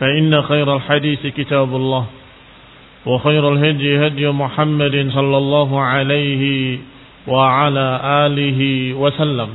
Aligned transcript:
فإن 0.00 0.42
خير 0.42 0.76
الحديث 0.76 1.26
كتاب 1.26 1.76
الله 1.76 2.04
وخير 3.06 3.52
الهدي 3.52 4.06
هدي 4.06 4.28
محمد 4.28 5.10
صلى 5.14 5.36
الله 5.36 5.80
عليه 5.80 6.78
وعلى 7.26 8.00
آله 8.04 8.60
وسلم. 8.94 9.48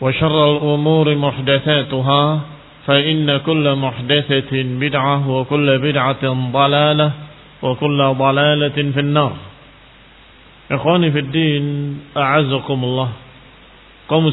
وشر 0.00 0.56
الأمور 0.56 1.14
محدثاتها 1.14 2.40
فإن 2.86 3.36
كل 3.36 3.74
محدثة 3.74 4.52
بدعة 4.52 5.30
وكل 5.30 5.78
بدعة 5.78 6.24
ضلالة 6.52 7.10
وكل 7.62 8.00
ضلالة 8.18 8.78
في 8.94 9.00
النار. 9.00 9.32
إخواني 10.72 11.10
في 11.10 11.18
الدين 11.18 11.64
أعزكم 12.16 12.84
الله. 12.84 13.08
kaum 14.08 14.28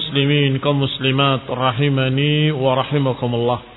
muslimat 0.84 1.48
rahimani 1.48 2.52
wa 2.52 2.76
rahimakumullah. 2.76 3.71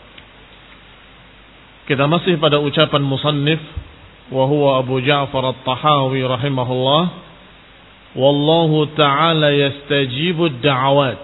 Kita 1.85 2.09
masih 2.09 2.41
pada 2.41 2.57
ucapan 2.61 3.05
musannif 3.05 3.61
wa 4.33 4.49
huwa 4.49 4.81
Abu 4.81 5.05
Ja'far 5.05 5.53
At-Tahawi 5.53 6.25
rahimahullah. 6.25 7.03
Wallahu 8.15 8.89
ta'ala 8.95 9.53
yastajibu 9.53 10.49
ad-da'awat 10.49 11.23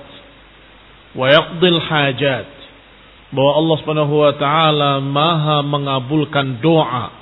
wa 1.16 1.26
yaqdi 1.30 1.66
al-hajat. 1.66 2.50
Bahwa 3.30 3.52
Allah 3.62 3.76
Subhanahu 3.78 4.14
wa 4.26 4.32
taala 4.34 4.90
Maha 4.98 5.62
mengabulkan 5.62 6.58
doa 6.58 7.14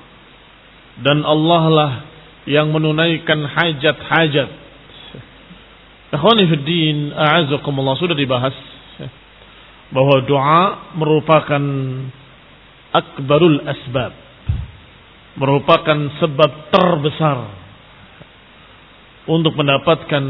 dan 1.04 1.20
Allah 1.20 1.62
lah 1.68 1.92
yang 2.48 2.72
menunaikan 2.72 3.44
hajat-hajat 3.44 4.68
Ikhwani 6.08 6.48
fiddin, 6.48 7.12
a'azakumullah 7.12 8.00
sudah 8.00 8.16
dibahas 8.16 8.56
bahwa 9.92 10.24
doa 10.24 10.64
merupakan 10.96 11.62
akbarul 12.92 13.62
asbab. 13.66 14.12
Merupakan 15.38 15.98
sebab 16.18 16.50
terbesar 16.74 17.38
untuk 19.30 19.54
mendapatkan 19.54 20.24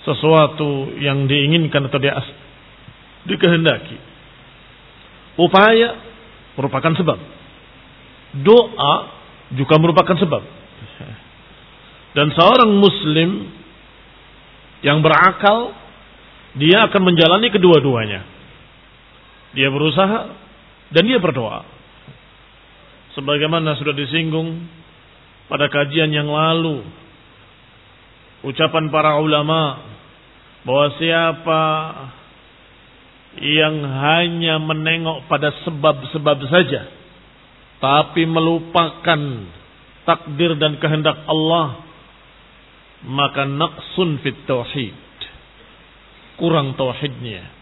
sesuatu 0.00 0.96
yang 0.96 1.28
diinginkan 1.28 1.90
atau 1.92 2.00
di 2.00 2.08
dikehendaki. 3.28 3.98
Upaya 5.36 5.98
merupakan 6.56 6.92
sebab. 6.96 7.18
Doa 8.40 8.94
juga 9.52 9.74
merupakan 9.76 10.16
sebab. 10.16 10.42
Dan 12.10 12.32
seorang 12.34 12.70
muslim 12.74 13.46
yang 14.82 15.04
berakal, 15.04 15.76
dia 16.58 16.90
akan 16.90 17.02
menjalani 17.06 17.48
kedua-duanya. 17.52 18.20
Dia 19.54 19.68
berusaha 19.70 20.18
dan 20.90 21.02
dia 21.06 21.18
berdoa. 21.22 21.79
Sebagaimana 23.18 23.74
sudah 23.74 23.94
disinggung 23.94 24.66
pada 25.50 25.66
kajian 25.66 26.14
yang 26.14 26.30
lalu, 26.30 26.86
ucapan 28.46 28.86
para 28.88 29.18
ulama 29.18 29.82
bahwa 30.62 30.86
siapa 30.94 31.62
yang 33.40 33.82
hanya 33.82 34.62
menengok 34.62 35.26
pada 35.26 35.50
sebab-sebab 35.66 36.38
saja, 36.50 36.86
tapi 37.82 38.26
melupakan 38.30 39.20
takdir 40.06 40.54
dan 40.58 40.78
kehendak 40.78 41.26
Allah, 41.26 41.82
maka 43.06 43.46
naqsun 43.46 44.22
fit 44.22 44.38
tauhid. 44.46 44.94
Kurang 46.38 46.78
tauhidnya. 46.78 47.59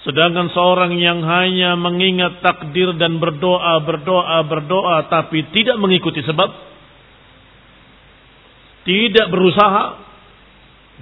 Sedangkan 0.00 0.48
seorang 0.56 0.96
yang 0.96 1.20
hanya 1.20 1.76
mengingat 1.76 2.40
takdir 2.40 2.96
dan 2.96 3.20
berdoa, 3.20 3.84
berdoa, 3.84 4.40
berdoa 4.48 4.96
tapi 5.12 5.44
tidak 5.52 5.76
mengikuti 5.76 6.24
sebab, 6.24 6.48
tidak 8.88 9.26
berusaha, 9.28 9.84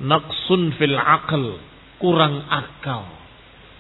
naqsun 0.03 0.75
fil 0.75 0.99
akal, 0.99 1.63
kurang 2.03 2.43
akal. 2.51 3.07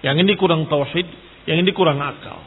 Yang 0.07 0.17
ini 0.23 0.33
kurang 0.39 0.71
tauhid, 0.71 1.07
yang 1.51 1.67
ini 1.67 1.75
kurang 1.75 1.99
akal. 1.99 2.39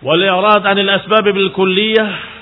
Wal 0.00 0.22
i'rad 0.24 0.64
'anil 0.64 0.90
asbab 0.96 1.28
bil 1.28 1.52
kulliyah 1.52 2.32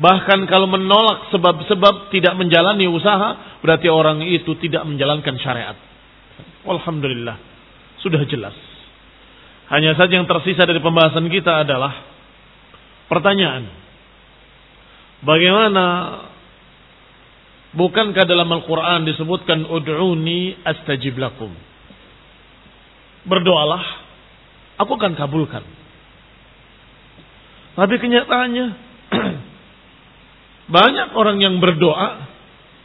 Bahkan 0.00 0.48
kalau 0.48 0.64
menolak 0.64 1.28
sebab-sebab 1.28 2.08
tidak 2.08 2.32
menjalani 2.40 2.88
usaha, 2.88 3.60
berarti 3.60 3.92
orang 3.92 4.24
itu 4.24 4.56
tidak 4.56 4.88
menjalankan 4.88 5.36
syariat. 5.36 5.76
Alhamdulillah, 6.64 7.36
sudah 8.00 8.22
jelas. 8.28 8.56
Hanya 9.70 9.94
saja 9.94 10.18
yang 10.18 10.26
tersisa 10.26 10.66
dari 10.66 10.82
pembahasan 10.82 11.30
kita 11.30 11.62
adalah 11.62 11.94
pertanyaan. 13.06 13.70
Bagaimana 15.22 15.84
bukankah 17.76 18.24
dalam 18.26 18.50
Al-Quran 18.50 19.06
disebutkan 19.06 19.68
ud'uni 19.68 20.58
astajib 20.66 21.20
lakum. 21.20 21.54
Berdoalah, 23.28 23.84
aku 24.80 24.96
akan 24.96 25.12
kabulkan. 25.14 25.64
Tapi 27.78 27.94
kenyataannya 28.00 28.66
Banyak 30.70 31.18
orang 31.18 31.42
yang 31.42 31.58
berdoa 31.58 32.30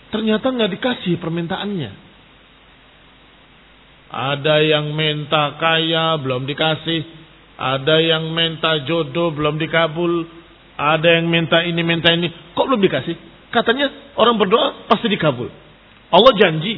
ternyata 0.09 0.49
nggak 0.49 0.71
dikasih 0.73 1.21
permintaannya. 1.21 2.04
Ada 4.15 4.63
yang 4.63 4.95
minta 4.95 5.59
kaya 5.59 6.15
belum 6.23 6.47
dikasih, 6.47 7.03
ada 7.59 7.99
yang 7.99 8.31
minta 8.31 8.79
jodoh 8.87 9.35
belum 9.35 9.59
dikabul, 9.59 10.23
ada 10.79 11.19
yang 11.19 11.27
minta 11.27 11.59
ini 11.67 11.83
minta 11.83 12.15
ini, 12.15 12.31
kok 12.55 12.63
belum 12.63 12.79
dikasih? 12.79 13.35
katanya 13.55 13.87
orang 14.19 14.35
berdoa 14.35 14.91
pasti 14.91 15.07
dikabul. 15.07 15.47
Allah 16.11 16.33
janji, 16.35 16.75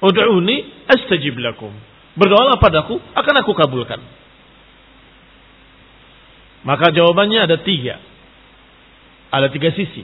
Udu'uni 0.00 0.88
astajib 0.88 1.36
lakum. 1.36 1.74
Berdoalah 2.16 2.56
padaku, 2.56 2.96
akan 3.14 3.34
aku 3.44 3.52
kabulkan. 3.52 4.00
Maka 6.66 6.90
jawabannya 6.90 7.46
ada 7.46 7.56
tiga. 7.62 8.00
Ada 9.30 9.52
tiga 9.52 9.70
sisi. 9.76 10.02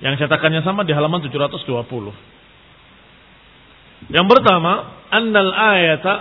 Yang 0.00 0.24
cetakannya 0.24 0.60
sama 0.64 0.84
di 0.84 0.92
halaman 0.92 1.24
720. 1.24 1.56
Yang 4.06 4.26
pertama, 4.30 5.02
annal 5.10 5.50
ayata 5.50 6.14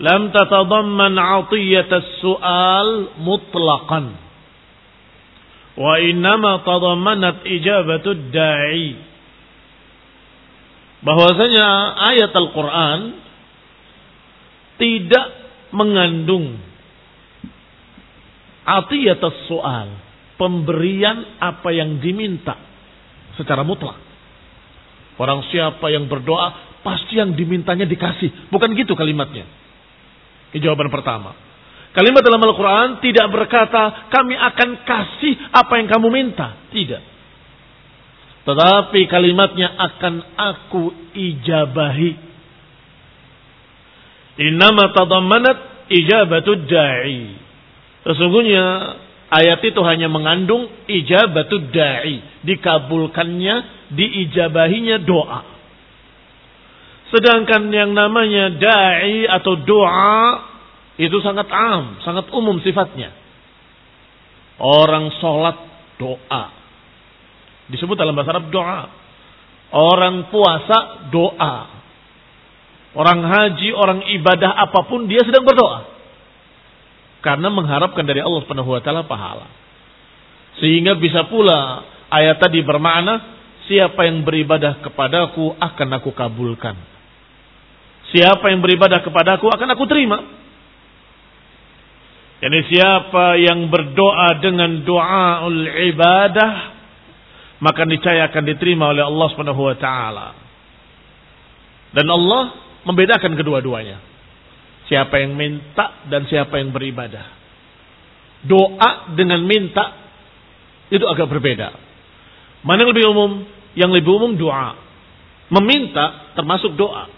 lam 0.00 0.32
tatadamman 0.32 1.16
as 1.16 2.08
su'al 2.24 3.20
mutlaqan. 3.20 4.16
Wa 5.76 6.00
innama 6.00 6.64
tadammanat 6.64 7.44
ijabatud 7.44 8.32
da'i. 8.32 8.96
Bahwasanya 11.04 11.68
ayat 12.16 12.32
Al-Qur'an 12.32 13.00
tidak 14.80 15.26
mengandung 15.76 16.56
as 18.66 19.38
soal, 19.46 19.88
pemberian 20.40 21.38
apa 21.38 21.70
yang 21.70 22.02
diminta 22.02 22.58
secara 23.38 23.62
mutlak. 23.62 24.00
Orang 25.16 25.46
siapa 25.48 25.86
yang 25.88 26.10
berdoa 26.10 26.75
pasti 26.86 27.18
yang 27.18 27.34
dimintanya 27.34 27.82
dikasih. 27.82 28.46
Bukan 28.54 28.70
gitu 28.78 28.94
kalimatnya. 28.94 29.42
Ini 30.54 30.62
jawaban 30.62 30.86
pertama. 30.94 31.34
Kalimat 31.90 32.22
dalam 32.22 32.38
Al-Quran 32.38 33.02
tidak 33.02 33.26
berkata 33.34 34.12
kami 34.14 34.38
akan 34.38 34.70
kasih 34.86 35.34
apa 35.50 35.82
yang 35.82 35.88
kamu 35.90 36.06
minta. 36.12 36.54
Tidak. 36.70 37.02
Tetapi 38.46 39.00
kalimatnya 39.10 39.74
akan 39.74 40.14
aku 40.38 40.94
ijabahi. 41.18 42.12
Innama 44.46 44.94
tadammanat 44.94 45.90
ijabatud 45.90 46.70
da'i. 46.70 47.34
Sesungguhnya 48.06 48.64
ayat 49.32 49.64
itu 49.66 49.80
hanya 49.82 50.06
mengandung 50.06 50.70
ijabatud 50.86 51.74
da'i. 51.74 52.22
Dikabulkannya, 52.46 53.54
diijabahinya 53.96 55.02
doa. 55.02 55.55
Sedangkan 57.06 57.70
yang 57.70 57.94
namanya 57.94 58.50
da'i 58.58 59.30
atau 59.30 59.54
doa 59.62 60.18
itu 60.96 61.14
sangat 61.22 61.46
am, 61.52 62.02
sangat 62.02 62.26
umum 62.34 62.58
sifatnya. 62.64 63.12
Orang 64.56 65.12
sholat 65.20 65.56
doa. 66.00 66.44
Disebut 67.68 67.94
dalam 67.94 68.16
bahasa 68.16 68.34
Arab 68.34 68.48
doa. 68.48 68.80
Orang 69.70 70.32
puasa 70.32 71.10
doa. 71.12 71.56
Orang 72.96 73.20
haji, 73.28 73.76
orang 73.76 74.08
ibadah 74.16 74.56
apa 74.56 74.88
pun 74.88 75.04
dia 75.04 75.20
sedang 75.20 75.44
berdoa. 75.44 75.84
Karena 77.20 77.52
mengharapkan 77.52 78.08
dari 78.08 78.24
Allah 78.24 78.40
Subhanahu 78.40 78.72
wa 78.72 78.80
taala 78.80 79.04
pahala. 79.04 79.46
Sehingga 80.56 80.96
bisa 80.96 81.28
pula 81.28 81.84
ayat 82.08 82.40
tadi 82.40 82.64
bermakna 82.64 83.36
siapa 83.68 84.08
yang 84.08 84.24
beribadah 84.24 84.80
kepadaku 84.80 85.52
akan 85.60 85.88
aku 86.00 86.10
kabulkan. 86.16 86.95
Siapa 88.16 88.48
yang 88.48 88.64
beribadah 88.64 89.04
kepadaku 89.04 89.44
akan 89.52 89.68
aku 89.76 89.84
terima. 89.84 90.24
Yani 92.40 92.64
siapa 92.64 93.36
yang 93.36 93.68
berdoa 93.68 94.40
dengan 94.40 94.80
doa 94.88 95.44
ul 95.44 95.68
ibadah 95.92 96.76
maka 97.60 97.84
niscaya 97.88 98.28
akan 98.32 98.44
diterima 98.44 98.88
oleh 98.92 99.04
Allah 99.04 99.28
taala. 99.76 100.28
Dan 101.92 102.06
Allah 102.08 102.42
membedakan 102.88 103.36
kedua-duanya. 103.36 104.00
Siapa 104.88 105.20
yang 105.20 105.36
minta 105.36 106.08
dan 106.08 106.24
siapa 106.28 106.56
yang 106.56 106.72
beribadah. 106.72 107.36
Doa 108.48 109.12
dengan 109.12 109.44
minta 109.44 109.92
itu 110.88 111.04
agak 111.04 111.28
berbeda. 111.28 111.68
Mana 112.64 112.84
yang 112.84 112.92
lebih 112.96 113.06
umum? 113.12 113.44
Yang 113.76 113.90
lebih 114.00 114.10
umum 114.12 114.32
doa. 114.40 114.76
Meminta 115.52 116.32
termasuk 116.32 116.76
doa. 116.80 117.15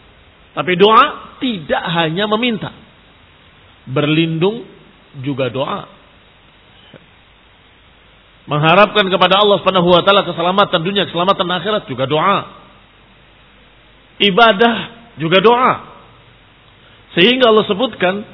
Tapi 0.58 0.74
doa 0.74 1.38
tidak 1.38 1.84
hanya 1.94 2.26
meminta. 2.26 2.74
Berlindung 3.86 4.66
juga 5.22 5.54
doa. 5.54 5.86
Mengharapkan 8.50 9.06
kepada 9.06 9.38
Allah 9.38 9.62
Subhanahu 9.62 9.86
wa 9.86 10.02
taala 10.02 10.26
keselamatan 10.26 10.82
dunia, 10.82 11.06
keselamatan 11.06 11.46
akhirat 11.46 11.86
juga 11.86 12.10
doa. 12.10 12.38
Ibadah 14.18 14.74
juga 15.22 15.38
doa. 15.38 15.72
Sehingga 17.14 17.54
Allah 17.54 17.66
sebutkan 17.70 18.26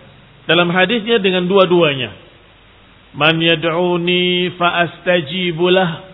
dalam 0.49 0.73
hadisnya 0.73 1.21
dengan 1.21 1.45
dua-duanya. 1.45 2.17
Man 3.21 3.37
yad'uni 3.37 4.57
fa 4.57 4.89
astajibu 4.89 5.69
lah 5.69 6.09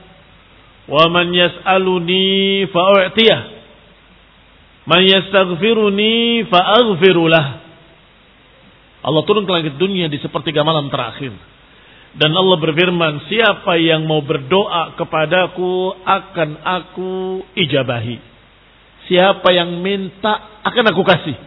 wa 0.90 1.06
man 1.06 1.30
yas'aluni 1.30 2.66
fa 2.66 2.82
u'tiyah. 2.98 3.59
Man 4.90 5.06
yastaghfiruni 5.06 6.50
fa 6.50 6.82
aghfiru 6.82 7.30
lah. 7.30 7.62
Allah 9.06 9.22
turun 9.22 9.46
ke 9.46 9.52
langit 9.54 9.78
dunia 9.78 10.10
di 10.10 10.18
sepertiga 10.18 10.66
malam 10.66 10.90
terakhir. 10.90 11.30
Dan 12.18 12.34
Allah 12.34 12.58
berfirman, 12.58 13.30
siapa 13.30 13.78
yang 13.78 14.02
mau 14.02 14.18
berdoa 14.18 14.98
kepadaku 14.98 15.94
akan 16.02 16.50
aku 16.58 17.12
ijabahi. 17.54 18.18
Siapa 19.06 19.46
yang 19.54 19.78
minta 19.78 20.58
akan 20.66 20.84
aku 20.90 21.02
kasih. 21.06 21.38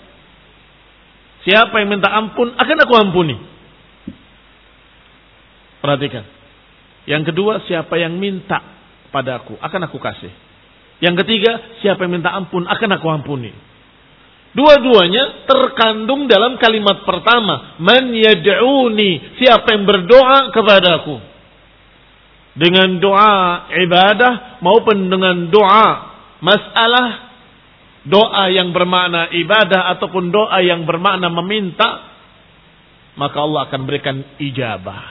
Siapa 1.44 1.84
yang 1.84 2.00
minta 2.00 2.08
ampun 2.16 2.56
akan 2.56 2.78
aku 2.80 2.94
ampuni. 2.96 3.36
Perhatikan. 5.84 6.24
Yang 7.04 7.36
kedua, 7.36 7.60
siapa 7.68 8.00
yang 8.00 8.16
minta 8.16 8.64
padaku 9.12 9.60
akan 9.60 9.92
aku 9.92 10.00
kasih. 10.00 10.32
Yang 11.02 11.26
ketiga, 11.26 11.80
siapa 11.82 12.06
yang 12.06 12.22
minta 12.22 12.30
ampun 12.34 12.68
akan 12.68 12.90
aku 13.00 13.08
ampuni. 13.10 13.54
Dua-duanya 14.54 15.50
terkandung 15.50 16.30
dalam 16.30 16.62
kalimat 16.62 17.02
pertama. 17.10 17.78
Man 17.82 18.14
yad'uni. 18.14 19.42
Siapa 19.42 19.66
yang 19.74 19.84
berdoa 19.90 20.54
kepadaku. 20.54 21.18
Dengan 22.54 23.02
doa 23.02 23.66
ibadah 23.74 24.62
maupun 24.62 25.10
dengan 25.10 25.50
doa 25.50 25.88
masalah. 26.38 27.34
Doa 28.06 28.52
yang 28.54 28.70
bermakna 28.76 29.34
ibadah 29.34 29.90
ataupun 29.98 30.30
doa 30.30 30.62
yang 30.62 30.86
bermakna 30.86 31.34
meminta. 31.34 32.14
Maka 33.18 33.38
Allah 33.42 33.66
akan 33.66 33.82
berikan 33.90 34.22
ijabah. 34.38 35.02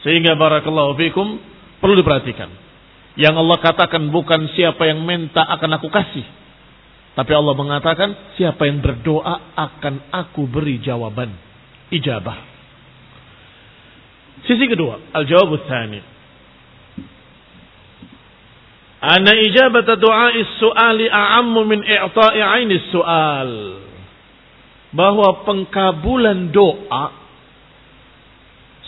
Sehingga 0.00 0.32
barakallahu 0.32 0.96
fikum 0.96 1.36
perlu 1.76 2.00
diperhatikan. 2.00 2.63
Yang 3.14 3.34
Allah 3.38 3.58
katakan 3.62 4.10
bukan 4.10 4.50
siapa 4.58 4.90
yang 4.90 5.06
minta 5.06 5.42
akan 5.42 5.78
aku 5.78 5.86
kasih 5.90 6.26
tapi 7.14 7.30
Allah 7.30 7.54
mengatakan, 7.54 8.34
siapa 8.34 8.66
yang 8.66 8.82
berdoa 8.82 9.54
akan 9.54 10.10
aku 10.10 10.50
beri 10.50 10.82
jawaban. 10.82 11.30
Ijabah. 11.94 12.38
Sisi 14.50 14.66
kedua, 14.66 14.98
al-jawab 15.14 15.62
tsani. 15.62 16.02
Anna 19.04 19.32
ijabat 19.46 19.86
doa 20.00 20.34
su'ali 20.58 21.06
a'ammu 21.06 21.60
min 21.62 21.86
i'ta'i 21.86 22.40
'aini 22.42 22.82
su'al. 22.90 23.52
Bahwa 24.90 25.46
pengkabulan 25.46 26.50
doa 26.50 27.14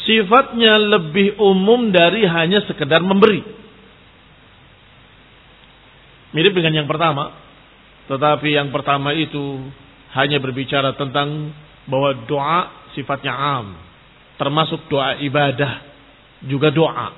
sifatnya 0.03 0.83
lebih 0.83 1.39
umum 1.39 1.95
dari 1.95 2.27
hanya 2.27 2.67
sekedar 2.67 3.07
memberi. 3.07 3.43
Mirip 6.35 6.55
dengan 6.55 6.83
yang 6.83 6.89
pertama, 6.91 7.31
tetapi 8.07 8.55
yang 8.55 8.71
pertama 8.71 9.11
itu 9.15 9.67
hanya 10.15 10.39
berbicara 10.39 10.95
tentang 10.95 11.51
bahwa 11.91 12.27
doa 12.27 12.61
sifatnya 12.95 13.35
am. 13.35 13.77
Termasuk 14.39 14.87
doa 14.87 15.19
ibadah. 15.19 15.83
Juga 16.47 16.71
doa. 16.71 17.13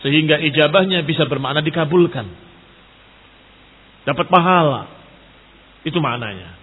Sehingga 0.00 0.40
ijabahnya 0.40 1.04
bisa 1.04 1.28
bermakna 1.28 1.60
dikabulkan. 1.60 2.26
Dapat 4.08 4.26
pahala. 4.32 4.88
Itu 5.84 6.00
maknanya. 6.00 6.56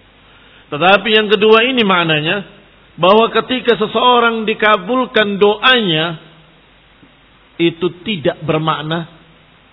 Tetapi 0.68 1.08
yang 1.14 1.30
kedua 1.30 1.64
ini 1.64 1.86
maknanya. 1.86 2.36
Bahwa 2.98 3.30
ketika 3.30 3.78
seseorang 3.78 4.42
dikabulkan 4.44 5.38
doanya. 5.38 6.06
Itu 7.58 8.02
tidak 8.06 8.42
bermakna 8.42 9.10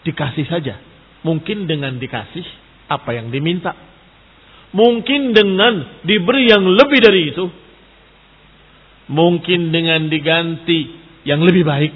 dikasih 0.05 0.45
saja. 0.49 0.84
Mungkin 1.25 1.65
dengan 1.65 1.97
dikasih 1.97 2.45
apa 2.85 3.09
yang 3.17 3.33
diminta. 3.33 3.73
Mungkin 4.75 5.33
dengan 5.33 6.05
diberi 6.05 6.45
yang 6.45 6.61
lebih 6.61 6.99
dari 7.01 7.21
itu. 7.33 7.45
Mungkin 9.09 9.73
dengan 9.73 10.05
diganti 10.05 10.85
yang 11.25 11.41
lebih 11.41 11.65
baik. 11.65 11.93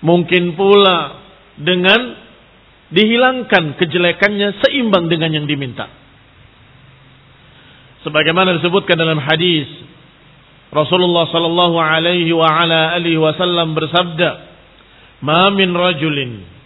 Mungkin 0.00 0.56
pula 0.56 1.20
dengan 1.60 2.00
dihilangkan 2.88 3.76
kejelekannya 3.76 4.56
seimbang 4.64 5.12
dengan 5.12 5.36
yang 5.36 5.44
diminta. 5.44 5.90
Sebagaimana 8.06 8.56
disebutkan 8.56 8.96
dalam 8.96 9.20
hadis 9.20 9.68
Rasulullah 10.72 11.28
sallallahu 11.28 11.76
alaihi 11.80 12.32
wa 12.32 12.44
ala 12.44 12.92
alihi 12.96 13.16
wasallam 13.16 13.72
bersabda, 13.72 14.30
"Ma 15.24 15.48
min 15.52 15.72
rajulin 15.72 16.57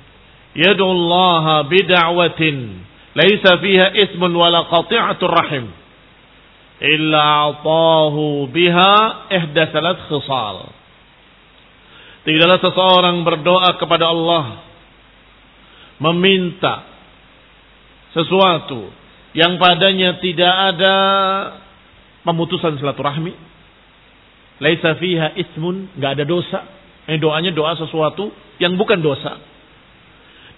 yad'u 0.56 0.84
Allah 0.84 1.66
bid'awatin 1.68 2.56
laisa 3.16 3.60
fiha 3.60 3.92
ismun 3.96 4.32
wala 4.32 4.68
qati'atur 4.68 5.32
rahim 5.32 5.72
illa 6.82 7.52
atahu 7.52 8.48
biha 8.50 8.94
ihda 9.30 9.72
salat 9.72 9.98
khisal." 10.08 10.72
Tidaklah 12.22 12.58
seseorang 12.62 13.16
berdoa 13.26 13.82
kepada 13.82 14.06
Allah 14.06 14.62
meminta 15.98 16.86
sesuatu 18.14 18.90
yang 19.32 19.56
padanya 19.56 20.20
tidak 20.20 20.54
ada 20.74 20.96
pemutusan 22.22 22.78
silaturahmi, 22.78 23.32
laisa 24.60 24.94
fiha 25.00 25.34
ismun, 25.34 25.90
nggak 25.98 26.12
ada 26.20 26.24
dosa. 26.28 26.60
Ini 27.08 27.18
doanya 27.18 27.50
doa 27.50 27.74
sesuatu 27.74 28.30
yang 28.62 28.78
bukan 28.78 29.02
dosa. 29.02 29.51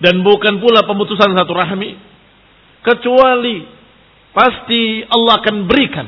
Dan 0.03 0.27
bukan 0.27 0.59
pula 0.59 0.83
pemutusan 0.85 1.33
silaturahmi, 1.33 1.91
kecuali 2.83 3.63
pasti 4.35 5.07
Allah 5.07 5.39
akan 5.39 5.57
berikan 5.71 6.07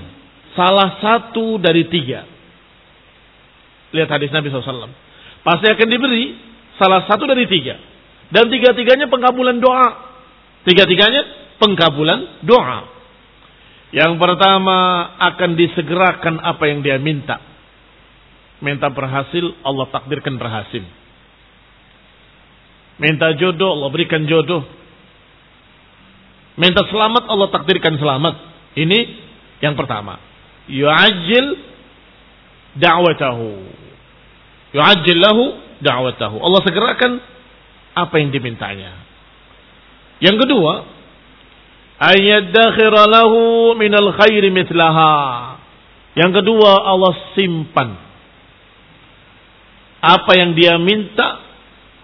salah 0.58 0.98
satu 0.98 1.60
dari 1.62 1.86
tiga. 1.86 2.26
Lihat 3.94 4.10
hadis 4.10 4.34
Nabi 4.34 4.50
SAW. 4.50 4.90
Pasti 5.46 5.66
akan 5.70 5.86
diberi 5.86 6.34
salah 6.76 7.06
satu 7.06 7.24
dari 7.24 7.46
tiga. 7.46 7.78
Dan 8.32 8.50
tiga-tiganya 8.50 9.06
pengkabulan 9.06 9.62
doa. 9.62 9.88
Tiga-tiganya 10.66 11.22
pengkabulan 11.62 12.42
doa. 12.42 12.90
Yang 13.94 14.18
pertama 14.18 15.08
akan 15.22 15.50
disegerakan 15.54 16.42
apa 16.42 16.64
yang 16.66 16.82
dia 16.82 16.98
minta. 16.98 17.38
Minta 18.58 18.90
berhasil, 18.90 19.46
Allah 19.62 19.86
takdirkan 19.94 20.34
berhasil. 20.34 20.82
Minta 22.96 23.36
jodoh, 23.36 23.76
Allah 23.76 23.90
berikan 23.92 24.24
jodoh. 24.24 24.64
Minta 26.56 26.84
selamat, 26.88 27.28
Allah 27.28 27.48
takdirkan 27.52 28.00
selamat. 28.00 28.34
Ini 28.76 28.98
yang 29.60 29.76
pertama. 29.76 30.16
Yu'ajil 30.68 31.46
da'watahu. 32.80 33.50
Yu'ajil 34.72 35.20
lahu 35.20 35.44
da'watahu. 35.84 36.40
Allah 36.40 36.60
segerakan 36.64 37.20
apa 37.92 38.14
yang 38.16 38.32
dimintanya. 38.32 38.92
Yang 40.24 40.48
kedua, 40.48 40.88
ayyadakhira 42.00 43.04
lahu 43.04 43.76
minal 43.76 44.16
khairi 44.16 44.48
mithlaha. 44.48 45.56
Yang 46.16 46.40
kedua, 46.40 46.70
Allah 46.88 47.12
simpan 47.36 48.06
apa 50.06 50.32
yang 50.38 50.54
dia 50.54 50.78
minta 50.78 51.45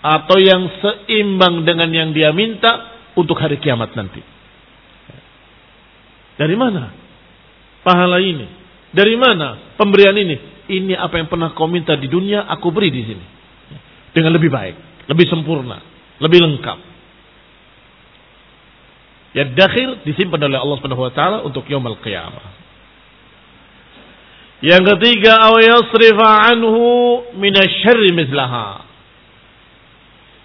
atau 0.03 0.37
yang 0.43 0.67
seimbang 0.83 1.63
dengan 1.63 1.89
yang 1.95 2.11
dia 2.11 2.35
minta 2.35 2.91
untuk 3.15 3.39
hari 3.39 3.63
kiamat 3.63 3.95
nanti. 3.95 4.19
Dari 6.37 6.57
mana 6.59 6.91
pahala 7.87 8.19
ini? 8.19 8.47
Dari 8.91 9.15
mana 9.15 9.79
pemberian 9.79 10.19
ini? 10.19 10.37
Ini 10.63 10.99
apa 10.99 11.19
yang 11.23 11.31
pernah 11.31 11.55
kau 11.55 11.71
minta 11.71 11.95
di 11.95 12.11
dunia, 12.11 12.47
aku 12.51 12.71
beri 12.75 12.91
di 12.91 13.03
sini. 13.07 13.27
Dengan 14.13 14.35
lebih 14.37 14.51
baik 14.53 14.93
lebih 15.11 15.27
sempurna, 15.27 15.83
lebih 16.23 16.39
lengkap. 16.43 16.79
Ya 19.33 19.49
dakhir 19.49 20.05
disimpan 20.05 20.45
oleh 20.45 20.61
Allah 20.61 20.77
Subhanahu 20.79 21.09
wa 21.09 21.13
taala 21.13 21.39
untuk 21.43 21.65
yaumul 21.67 21.97
qiyamah. 22.05 22.61
Yang 24.63 24.95
ketiga, 24.95 25.43
aw 25.43 25.59
yasrifa 25.59 26.53
anhu 26.53 26.85
minasyarri 27.35 28.13
mislaha. 28.15 28.92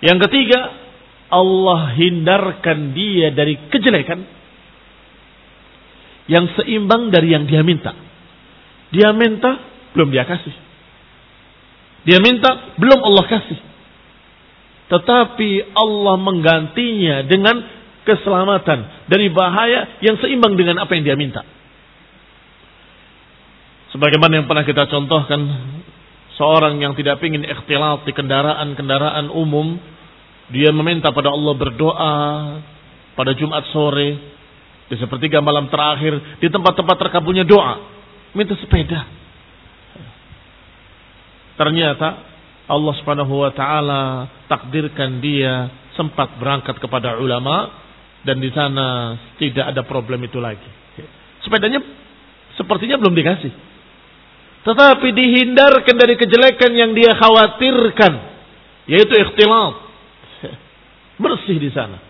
Yang 0.02 0.30
ketiga, 0.30 0.60
Allah 1.28 1.92
hindarkan 1.98 2.94
dia 2.94 3.34
dari 3.34 3.58
kejelekan 3.68 4.24
yang 6.28 6.46
seimbang 6.60 7.10
dari 7.10 7.34
yang 7.34 7.48
dia 7.48 7.64
minta. 7.64 7.96
Dia 8.94 9.12
minta, 9.16 9.60
belum 9.96 10.12
dia 10.12 10.24
kasih. 10.24 10.56
Dia 12.08 12.20
minta, 12.24 12.78
belum 12.80 13.00
Allah 13.04 13.26
kasih. 13.28 13.60
Tetapi 14.88 15.76
Allah 15.76 16.16
menggantinya 16.16 17.28
dengan 17.28 17.60
keselamatan 18.08 19.12
dari 19.12 19.28
bahaya 19.28 20.00
yang 20.00 20.16
seimbang 20.24 20.56
dengan 20.56 20.80
apa 20.80 20.96
yang 20.96 21.04
dia 21.04 21.18
minta. 21.20 21.44
Sebagaimana 23.92 24.44
yang 24.44 24.48
pernah 24.48 24.64
kita 24.64 24.88
contohkan, 24.88 25.42
seorang 26.38 26.80
yang 26.80 26.94
tidak 26.94 27.20
ingin 27.26 27.44
ikhtilat 27.44 28.06
di 28.06 28.14
kendaraan-kendaraan 28.14 29.34
umum, 29.34 29.76
dia 30.54 30.72
meminta 30.72 31.12
pada 31.12 31.34
Allah 31.34 31.54
berdoa 31.58 32.16
pada 33.18 33.34
Jumat 33.34 33.66
sore, 33.74 34.38
di 34.88 34.96
sepertiga 34.96 35.42
malam 35.42 35.68
terakhir, 35.68 36.38
di 36.38 36.48
tempat-tempat 36.48 36.96
terkabulnya 37.02 37.44
doa, 37.44 37.82
minta 38.38 38.54
sepeda. 38.62 39.10
Ternyata 41.58 42.08
Allah 42.70 42.94
Subhanahu 43.02 43.42
wa 43.42 43.52
taala 43.58 44.04
takdirkan 44.46 45.18
dia 45.18 45.74
sempat 45.98 46.38
berangkat 46.38 46.78
kepada 46.78 47.18
ulama 47.18 47.74
dan 48.22 48.38
di 48.38 48.54
sana 48.54 49.18
tidak 49.42 49.74
ada 49.74 49.82
problem 49.82 50.22
itu 50.22 50.38
lagi. 50.38 50.70
Sepedanya 51.42 51.82
sepertinya 52.54 53.02
belum 53.02 53.18
dikasih. 53.18 53.50
Tetapi 54.68 55.08
dihindarkan 55.16 55.96
dari 55.96 56.20
kejelekan 56.20 56.72
yang 56.76 56.92
dia 56.92 57.16
khawatirkan 57.16 58.14
yaitu 58.92 59.14
ikhtilat. 59.16 59.80
Bersih 61.24 61.56
di 61.56 61.72
sana. 61.72 62.04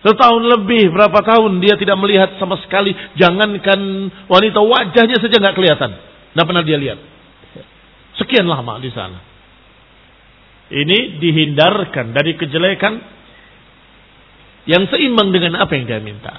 Setahun 0.00 0.40
lebih, 0.40 0.88
berapa 0.88 1.20
tahun 1.20 1.60
dia 1.60 1.76
tidak 1.76 2.00
melihat 2.00 2.40
sama 2.40 2.56
sekali. 2.64 2.96
Jangankan 3.20 4.08
wanita 4.32 4.60
wajahnya 4.64 5.20
saja 5.20 5.36
nggak 5.36 5.56
kelihatan. 5.56 5.92
Tidak 6.32 6.44
pernah 6.48 6.64
dia 6.64 6.80
lihat. 6.80 6.96
Sekian 8.16 8.48
lama 8.48 8.80
di 8.80 8.88
sana. 8.96 9.20
Ini 10.72 11.20
dihindarkan 11.20 12.16
dari 12.16 12.40
kejelekan 12.40 12.94
yang 14.64 14.88
seimbang 14.88 15.28
dengan 15.28 15.60
apa 15.60 15.72
yang 15.76 15.84
dia 15.84 16.00
minta. 16.00 16.32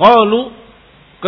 Kalau 0.00 0.63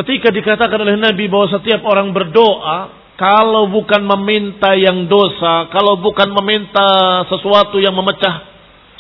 ketika 0.03 0.29
dikatakan 0.29 0.77
oleh 0.77 1.01
Nabi 1.01 1.25
bahwa 1.31 1.49
setiap 1.49 1.81
orang 1.89 2.13
berdoa 2.13 3.07
kalau 3.17 3.73
bukan 3.73 4.05
meminta 4.05 4.77
yang 4.77 5.09
dosa, 5.09 5.73
kalau 5.73 5.97
bukan 5.97 6.29
meminta 6.37 7.25
sesuatu 7.33 7.81
yang 7.81 7.97
memecah 7.97 8.45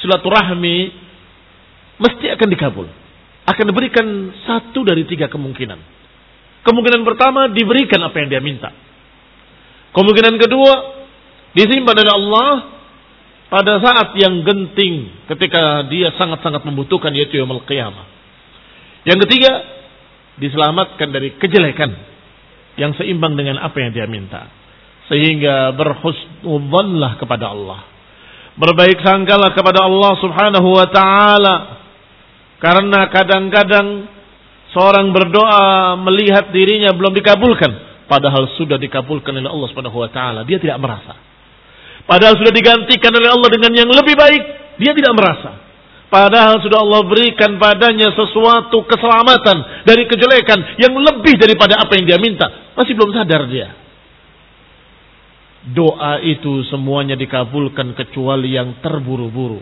silaturahmi, 0.00 0.88
mesti 2.00 2.33
akan 2.33 2.49
dikabul. 2.49 2.88
Akan 3.47 3.65
diberikan 3.69 4.07
satu 4.49 4.83
dari 4.83 5.05
tiga 5.05 5.29
kemungkinan. 5.29 5.79
Kemungkinan 6.65 7.05
pertama 7.07 7.47
diberikan 7.53 8.03
apa 8.03 8.17
yang 8.19 8.29
dia 8.33 8.43
minta. 8.43 8.73
Kemungkinan 9.95 10.35
kedua 10.41 10.73
disimpan 11.55 11.95
oleh 11.95 12.15
Allah 12.17 12.50
pada 13.47 13.79
saat 13.79 14.17
yang 14.19 14.43
genting 14.43 15.29
ketika 15.31 15.87
dia 15.87 16.11
sangat-sangat 16.19 16.67
membutuhkan 16.67 17.15
yaitu 17.15 17.38
yaumul 17.38 17.62
qiyamah. 17.69 18.09
Yang 19.07 19.29
ketiga, 19.29 19.75
diselamatkan 20.37 21.09
dari 21.12 21.37
kejelekan 21.40 21.90
yang 22.76 22.93
seimbang 22.97 23.35
dengan 23.37 23.61
apa 23.61 23.76
yang 23.81 23.90
dia 23.93 24.07
minta. 24.09 24.49
Sehingga 25.09 25.73
berhusnudzanlah 25.76 27.16
kepada 27.21 27.52
Allah. 27.52 27.81
Berbaik 28.57 29.00
sangkalah 29.05 29.52
kepada 29.52 29.85
Allah 29.85 30.12
subhanahu 30.19 30.69
wa 30.73 30.87
ta'ala. 30.88 31.57
Karena 32.57 33.07
kadang-kadang 33.12 34.09
seorang 34.73 35.12
berdoa 35.12 35.95
melihat 36.00 36.50
dirinya 36.50 36.93
belum 36.93 37.12
dikabulkan. 37.16 37.73
Padahal 38.07 38.55
sudah 38.55 38.78
dikabulkan 38.78 39.35
oleh 39.35 39.50
Allah 39.50 39.69
subhanahu 39.73 39.99
wa 39.99 40.11
ta'ala. 40.11 40.40
Dia 40.45 40.59
tidak 40.61 40.78
merasa. 40.81 41.14
Padahal 42.07 42.38
sudah 42.38 42.55
digantikan 42.55 43.11
oleh 43.11 43.31
Allah 43.31 43.50
dengan 43.50 43.73
yang 43.75 43.90
lebih 43.90 44.14
baik, 44.14 44.43
dia 44.78 44.93
tidak 44.95 45.12
merasa. 45.16 45.65
Padahal 46.06 46.62
sudah 46.62 46.86
Allah 46.86 47.02
berikan 47.02 47.58
padanya 47.58 48.14
sesuatu 48.14 48.86
keselamatan 48.86 49.82
dari 49.82 50.06
kejelekan 50.06 50.78
yang 50.78 50.94
lebih 50.94 51.34
daripada 51.34 51.82
apa 51.82 51.98
yang 51.98 52.06
dia 52.06 52.18
minta. 52.22 52.46
Masih 52.78 52.94
belum 52.94 53.10
sadar 53.10 53.50
dia. 53.50 53.75
Doa 55.66 56.22
itu 56.22 56.62
semuanya 56.70 57.18
dikabulkan 57.18 57.98
kecuali 57.98 58.54
yang 58.54 58.78
terburu-buru. 58.78 59.58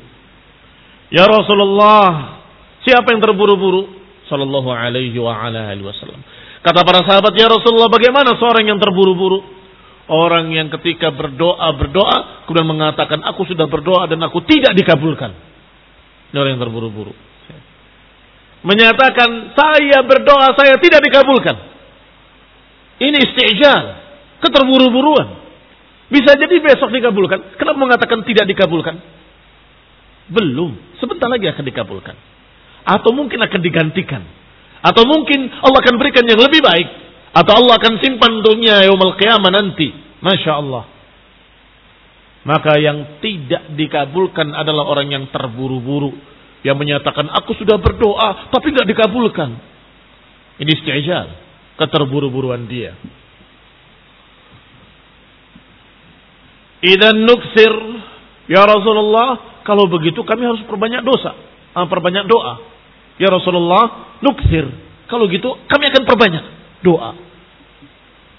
Ya 1.09 1.25
Rasulullah, 1.25 2.37
siapa 2.85 3.09
yang 3.17 3.25
terburu-buru? 3.25 4.05
Sallallahu 4.29 4.69
alaihi 4.69 5.17
wa 5.17 5.33
ala 5.33 5.73
alihi 5.73 5.85
wasallam. 5.85 6.21
Kata 6.61 6.81
para 6.85 7.05
sahabat, 7.09 7.33
"Ya 7.41 7.49
Rasulullah, 7.49 7.89
bagaimana 7.89 8.37
seorang 8.37 8.69
yang 8.69 8.77
terburu-buru?" 8.77 9.65
Orang 10.05 10.53
yang 10.53 10.69
ketika 10.69 11.09
berdoa, 11.17 11.73
berdoa, 11.81 12.45
kemudian 12.45 12.69
mengatakan, 12.69 13.25
aku 13.25 13.49
sudah 13.49 13.65
berdoa 13.65 14.05
dan 14.05 14.21
aku 14.21 14.45
tidak 14.45 14.77
dikabulkan. 14.77 15.33
Ini 16.35 16.43
orang 16.43 16.59
yang 16.59 16.67
terburu-buru. 16.67 17.15
Menyatakan, 18.67 19.55
saya 19.55 20.03
berdoa, 20.03 20.51
saya 20.59 20.75
tidak 20.83 20.99
dikabulkan. 21.07 21.55
Ini 22.99 23.23
istijal. 23.23 24.03
Keterburu-buruan. 24.43 25.47
Bisa 26.11 26.35
jadi 26.35 26.59
besok 26.59 26.91
dikabulkan. 26.91 27.55
Kenapa 27.55 27.79
mengatakan 27.79 28.27
tidak 28.27 28.51
dikabulkan? 28.51 28.99
Belum. 30.35 30.75
Sebentar 30.99 31.31
lagi 31.31 31.47
akan 31.47 31.65
dikabulkan. 31.71 32.19
Atau 32.83 33.15
mungkin 33.15 33.39
akan 33.39 33.61
digantikan. 33.63 34.27
Atau 34.83 35.07
mungkin 35.07 35.55
Allah 35.63 35.79
akan 35.87 35.95
berikan 36.03 36.27
yang 36.27 36.43
lebih 36.43 36.67
baik. 36.67 36.89
Atau 37.31 37.63
Allah 37.63 37.79
akan 37.79 38.03
simpan 38.03 38.43
dunia 38.43 38.83
yaumul 38.91 39.15
qiyamah 39.23 39.55
nanti. 39.55 39.95
Masya 40.19 40.51
Allah. 40.51 40.94
Maka 42.45 42.77
yang 42.77 43.25
tidak 43.25 43.73
dikabulkan 43.73 44.53
adalah 44.53 44.85
orang 44.85 45.09
yang 45.09 45.25
terburu-buru. 45.33 46.13
Yang 46.61 46.77
menyatakan, 46.77 47.29
aku 47.33 47.57
sudah 47.57 47.81
berdoa, 47.81 48.53
tapi 48.53 48.73
tidak 48.73 48.89
dikabulkan. 48.93 49.57
Ini 50.61 50.71
istijal. 50.77 51.29
Keterburu-buruan 51.81 52.69
dia. 52.69 52.93
Idan 56.85 57.25
nuksir. 57.25 57.73
Ya 58.45 58.61
Rasulullah, 58.69 59.65
kalau 59.65 59.89
begitu 59.89 60.21
kami 60.21 60.45
harus 60.45 60.61
perbanyak 60.69 61.01
dosa. 61.01 61.33
Ah, 61.73 61.89
perbanyak 61.89 62.29
doa. 62.29 62.61
Ya 63.17 63.33
Rasulullah, 63.33 64.17
nuksir. 64.21 64.69
Kalau 65.09 65.25
gitu 65.33 65.49
kami 65.65 65.89
akan 65.89 66.03
perbanyak 66.05 66.45
doa. 66.85 67.17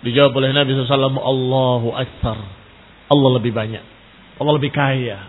Dijawab 0.06 0.38
oleh 0.38 0.54
Nabi 0.54 0.78
SAW, 0.78 1.18
Allahu 1.18 1.90
Akbar. 1.98 2.38
Allah 3.10 3.30
lebih 3.42 3.50
banyak. 3.50 3.95
Allah 4.36 4.54
lebih 4.60 4.72
kaya. 4.72 5.20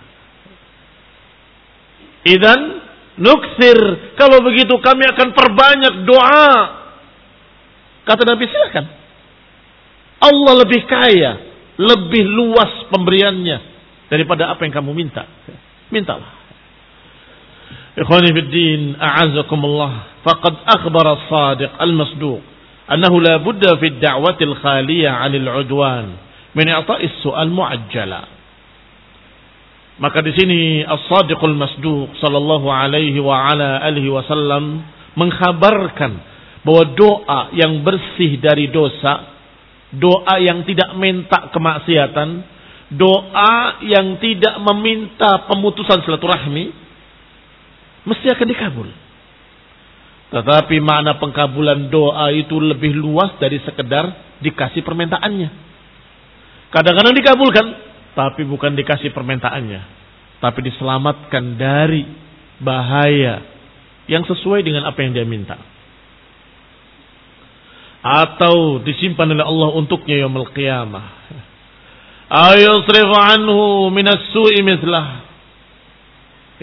Idan 2.27 2.61
nuksir. 3.21 3.79
Kalau 4.19 4.43
begitu 4.43 4.75
kami 4.83 5.07
akan 5.07 5.29
perbanyak 5.31 5.95
doa. 6.07 6.51
Kata 8.07 8.23
Nabi 8.27 8.45
silakan. 8.51 8.87
Allah 10.23 10.53
lebih 10.67 10.83
kaya. 10.91 11.33
Lebih 11.77 12.25
luas 12.27 12.91
pemberiannya. 12.91 13.59
Daripada 14.11 14.51
apa 14.51 14.67
yang 14.67 14.75
kamu 14.75 14.91
minta. 14.95 15.27
Mintalah. 15.91 16.35
Ikhwani 17.97 18.29
fi 18.29 18.41
din, 18.53 18.83
a'azakumullah. 18.99 20.21
Faqad 20.21 20.55
akhbar 20.69 21.05
as-sadiq 21.17 21.71
al-masduq 21.81 22.43
annahu 22.87 23.19
la 23.19 23.41
budda 23.43 23.79
fi 23.81 23.89
ad-da'wati 23.89 24.43
al-khaliyah 24.47 25.13
'anil 25.25 25.49
'udwan 25.49 26.07
min 26.55 26.67
i'ta'is 26.71 27.25
su'al 27.25 27.51
mu'ajjala. 27.51 28.36
Maka 29.97 30.21
di 30.21 30.33
sini 30.37 30.85
As-Sadiqul 30.85 31.57
Masduq 31.57 32.21
sallallahu 32.21 32.69
alaihi 32.69 33.17
wa 33.17 33.49
ala 33.49 33.81
alihi 33.81 34.13
wasallam 34.13 34.85
mengkhabarkan 35.17 36.13
bahwa 36.61 36.85
doa 36.93 37.41
yang 37.57 37.81
bersih 37.81 38.37
dari 38.37 38.69
dosa, 38.69 39.33
doa 39.97 40.37
yang 40.37 40.69
tidak 40.69 40.93
minta 41.01 41.49
kemaksiatan, 41.49 42.29
doa 42.93 43.81
yang 43.89 44.21
tidak 44.21 44.61
meminta 44.61 45.49
pemutusan 45.49 46.05
silaturahmi, 46.05 46.65
mesti 48.05 48.27
akan 48.37 48.47
dikabul. 48.53 48.89
Tetapi 50.27 50.77
makna 50.83 51.17
pengkabulan 51.17 51.89
doa 51.89 52.35
itu 52.37 52.59
lebih 52.59 52.93
luas 52.99 53.33
dari 53.41 53.63
sekedar 53.65 54.37
dikasih 54.45 54.85
permintaannya. 54.85 55.49
Kadang-kadang 56.75 57.15
dikabulkan, 57.15 57.67
tapi 58.17 58.49
bukan 58.49 58.73
dikasih 58.73 59.13
permintaannya. 59.13 59.83
Tapi 60.41 60.59
diselamatkan 60.65 61.61
dari 61.61 62.09
bahaya 62.65 63.45
yang 64.09 64.25
sesuai 64.25 64.65
dengan 64.65 64.89
apa 64.89 64.97
yang 65.05 65.13
dia 65.13 65.29
minta. 65.29 65.61
Atau 68.01 68.81
disimpan 68.81 69.37
oleh 69.37 69.45
Allah 69.45 69.69
untuknya 69.77 70.25
yang 70.25 70.33
qiyamah. 70.33 71.07
Ayusrifu 72.27 73.17
anhu 73.21 73.93
minas 73.93 74.33
su'i 74.33 74.65
mislah. 74.65 75.29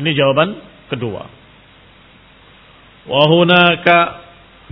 Ini 0.01 0.09
jawaban 0.17 0.57
kedua. 0.89 1.29
Wahunaka 3.05 3.97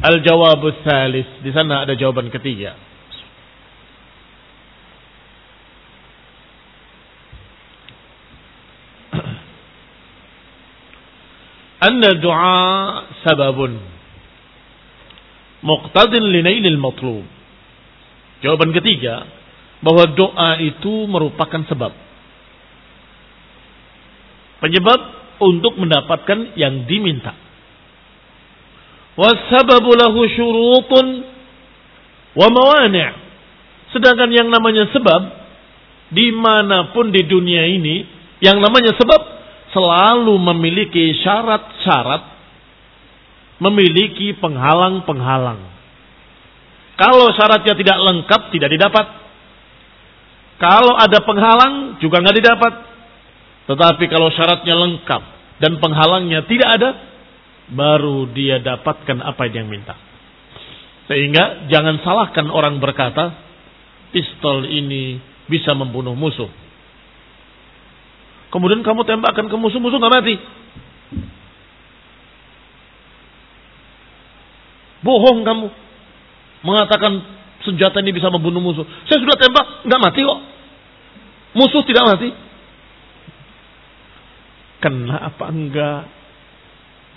al-jawab 0.02 0.66
salis. 0.82 1.30
Di 1.46 1.54
sana 1.54 1.86
ada 1.86 1.94
jawaban 1.94 2.34
ketiga. 2.34 2.74
Anna 11.82 12.14
du'a 12.14 12.62
sababun 13.26 13.92
muqtadin 15.66 16.24
linailil 16.30 16.78
matlub. 16.78 17.26
Jawaban 18.42 18.74
ketiga 18.74 19.26
bahwa 19.82 20.10
doa 20.14 20.62
itu 20.62 21.06
merupakan 21.10 21.62
sebab. 21.70 21.94
Penyebab 24.62 25.02
untuk 25.42 25.74
mendapatkan 25.82 26.54
yang 26.54 26.86
diminta. 26.86 27.34
Wasababu 29.18 29.94
lahu 29.98 30.22
syurutun 30.38 31.06
wa 32.38 32.48
mawani'. 32.50 33.18
Sedangkan 33.90 34.30
yang 34.30 34.48
namanya 34.54 34.90
sebab 34.94 35.22
di 36.14 36.30
mana 36.32 36.94
pun 36.94 37.10
di 37.10 37.26
dunia 37.26 37.66
ini 37.68 38.06
yang 38.40 38.62
namanya 38.62 38.96
sebab 38.96 39.22
selalu 39.72 40.36
memiliki 40.40 41.16
syarat-syarat 41.24 42.24
memiliki 43.62 44.34
penghalang-penghalang. 44.42 45.62
Kalau 46.98 47.30
syaratnya 47.34 47.74
tidak 47.78 47.98
lengkap 47.98 48.42
tidak 48.54 48.70
didapat. 48.74 49.06
Kalau 50.62 50.94
ada 50.94 51.20
penghalang 51.26 51.98
juga 52.02 52.22
nggak 52.22 52.38
didapat. 52.38 52.74
Tetapi 53.70 54.04
kalau 54.10 54.30
syaratnya 54.34 54.76
lengkap 54.78 55.22
dan 55.62 55.78
penghalangnya 55.78 56.46
tidak 56.50 56.70
ada, 56.82 56.90
baru 57.70 58.30
dia 58.34 58.58
dapatkan 58.62 59.22
apa 59.22 59.46
yang 59.50 59.70
minta. 59.70 59.96
Sehingga 61.06 61.70
jangan 61.70 62.02
salahkan 62.02 62.50
orang 62.50 62.82
berkata, 62.82 63.34
pistol 64.14 64.66
ini 64.66 65.22
bisa 65.50 65.74
membunuh 65.78 66.18
musuh. 66.18 66.50
Kemudian 68.52 68.84
kamu 68.84 69.08
tembakkan 69.08 69.48
ke 69.48 69.56
musuh-musuh 69.56 69.96
nggak 69.96 70.12
mati. 70.12 70.36
Bohong 75.02 75.48
kamu. 75.48 75.68
Mengatakan 76.62 77.24
senjata 77.64 78.04
ini 78.04 78.12
bisa 78.12 78.28
membunuh 78.28 78.62
musuh. 78.62 78.86
Saya 79.08 79.24
sudah 79.24 79.40
tembak, 79.40 79.88
nggak 79.88 80.02
mati 80.04 80.20
kok. 80.22 80.40
Musuh 81.56 81.84
tidak 81.88 82.06
mati. 82.06 82.30
Kena 84.84 85.16
apa 85.32 85.46
enggak? 85.48 86.04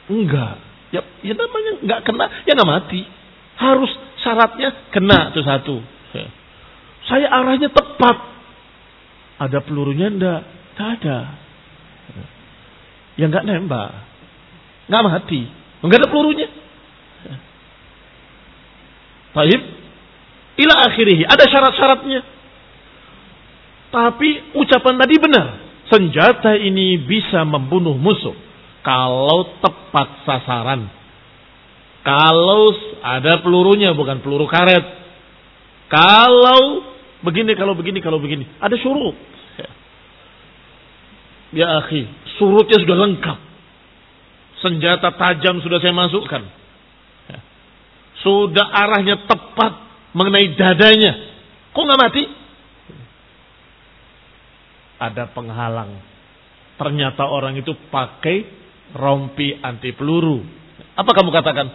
Enggak. 0.06 0.56
Ya, 0.94 1.02
ya 1.26 1.34
namanya 1.34 1.72
enggak 1.82 2.00
kena, 2.06 2.24
ya 2.46 2.52
enggak 2.54 2.70
mati. 2.70 3.00
Harus 3.58 3.90
syaratnya 4.22 4.70
kena 4.94 5.34
itu 5.34 5.42
satu. 5.42 5.76
Ya. 6.14 6.30
Saya 7.10 7.26
arahnya 7.26 7.74
tepat. 7.74 8.16
Ada 9.42 9.58
pelurunya 9.66 10.14
enggak? 10.14 10.63
Enggak 10.74 10.90
ada. 10.98 11.18
Ya 13.14 13.30
enggak 13.30 13.46
nembak. 13.46 13.94
Enggak 14.90 15.02
mati. 15.06 15.46
Enggak 15.86 16.02
ada 16.02 16.10
pelurunya. 16.10 16.50
Baik. 19.34 19.60
Ila 20.58 20.74
akhirih. 20.90 21.26
Ada 21.30 21.44
syarat-syaratnya. 21.46 22.20
Tapi 23.94 24.58
ucapan 24.58 24.94
tadi 24.98 25.14
benar. 25.22 25.46
Senjata 25.86 26.58
ini 26.58 26.98
bisa 26.98 27.46
membunuh 27.46 27.94
musuh 27.94 28.34
kalau 28.82 29.54
tepat 29.62 30.26
sasaran. 30.26 30.90
Kalau 32.02 32.74
ada 33.00 33.40
pelurunya 33.40 33.94
bukan 33.94 34.20
peluru 34.20 34.50
karet. 34.50 34.82
Kalau 35.88 36.82
begini, 37.22 37.54
kalau 37.54 37.72
begini, 37.78 37.98
kalau 38.02 38.18
begini. 38.18 38.44
Ada 38.58 38.76
surut. 38.82 39.14
Ya 41.54 41.78
akhi, 41.80 42.10
surutnya 42.36 42.82
sudah 42.82 42.96
lengkap. 43.08 43.38
Senjata 44.60 45.14
tajam 45.14 45.62
sudah 45.62 45.78
saya 45.78 45.94
masukkan. 45.94 46.42
Sudah 48.26 48.66
arahnya 48.68 49.28
tepat 49.28 49.72
mengenai 50.16 50.56
dadanya. 50.58 51.12
Kok 51.70 51.84
nggak 51.84 52.00
mati? 52.00 52.22
ada 55.04 55.30
penghalang. 55.32 56.00
Ternyata 56.74 57.28
orang 57.28 57.54
itu 57.58 57.70
pakai 57.92 58.46
rompi 58.96 59.54
anti 59.60 59.94
peluru. 59.94 60.42
Apa 60.98 61.10
kamu 61.14 61.30
katakan? 61.30 61.66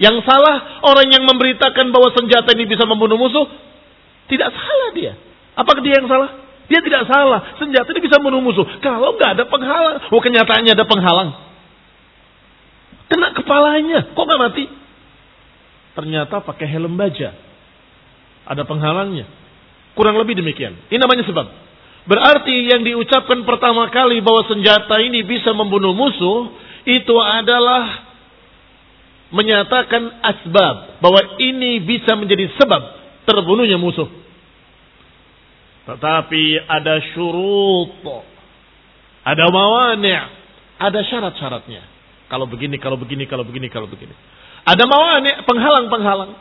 Yang 0.00 0.24
salah 0.26 0.82
orang 0.84 1.08
yang 1.08 1.24
memberitakan 1.24 1.92
bahwa 1.94 2.10
senjata 2.16 2.52
ini 2.56 2.66
bisa 2.68 2.84
membunuh 2.88 3.16
musuh, 3.16 3.46
tidak 4.28 4.50
salah 4.52 4.90
dia. 4.96 5.14
Apakah 5.54 5.80
dia 5.84 6.00
yang 6.00 6.08
salah? 6.08 6.30
Dia 6.72 6.80
tidak 6.80 7.04
salah. 7.04 7.60
Senjata 7.60 7.92
ini 7.92 8.00
bisa 8.00 8.16
membunuh 8.16 8.40
musuh. 8.40 8.64
Kalau 8.80 9.12
nggak 9.12 9.36
ada 9.36 9.44
penghalang. 9.44 10.08
Oh 10.08 10.24
kenyataannya 10.24 10.72
ada 10.72 10.88
penghalang. 10.88 11.30
Kena 13.12 13.36
kepalanya. 13.36 14.16
Kok 14.16 14.24
nggak 14.24 14.40
mati? 14.40 14.64
Ternyata 15.92 16.40
pakai 16.40 16.64
helm 16.72 16.96
baja. 16.96 17.36
Ada 18.48 18.64
penghalangnya. 18.64 19.28
Kurang 19.92 20.16
lebih 20.16 20.32
demikian. 20.40 20.72
Ini 20.88 20.96
namanya 20.96 21.28
sebab. 21.28 21.44
Berarti 22.08 22.72
yang 22.72 22.80
diucapkan 22.88 23.44
pertama 23.44 23.92
kali 23.92 24.24
bahwa 24.24 24.48
senjata 24.48 24.96
ini 25.04 25.20
bisa 25.28 25.52
membunuh 25.52 25.92
musuh. 25.92 26.56
Itu 26.88 27.20
adalah 27.20 28.00
menyatakan 29.28 30.24
asbab. 30.24 31.04
Bahwa 31.04 31.36
ini 31.36 31.84
bisa 31.84 32.16
menjadi 32.16 32.48
sebab 32.56 32.80
terbunuhnya 33.28 33.76
musuh. 33.76 34.21
Tetapi 35.82 36.42
ada 36.70 36.94
syurut. 37.14 37.90
Ada 39.22 39.44
mawani' 39.50 40.18
Ada 40.82 40.98
syarat-syaratnya. 41.06 41.82
Kalau 42.26 42.48
begini, 42.48 42.80
kalau 42.82 42.98
begini, 42.98 43.28
kalau 43.30 43.46
begini, 43.46 43.70
kalau 43.70 43.86
begini. 43.86 44.14
Ada 44.66 44.82
mawani' 44.86 45.46
penghalang-penghalang. 45.46 46.32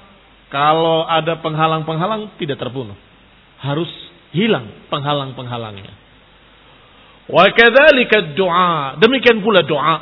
Kalau 0.51 1.07
ada 1.07 1.39
penghalang-penghalang 1.39 2.37
tidak 2.41 2.57
terbunuh. 2.57 2.97
Harus 3.61 3.89
hilang 4.33 4.67
penghalang-penghalangnya. 4.89 5.93
Wa 7.29 7.45
kadzalika 7.53 8.33
doa. 8.33 8.97
Demikian 8.97 9.39
pula 9.45 9.61
doa. 9.63 9.95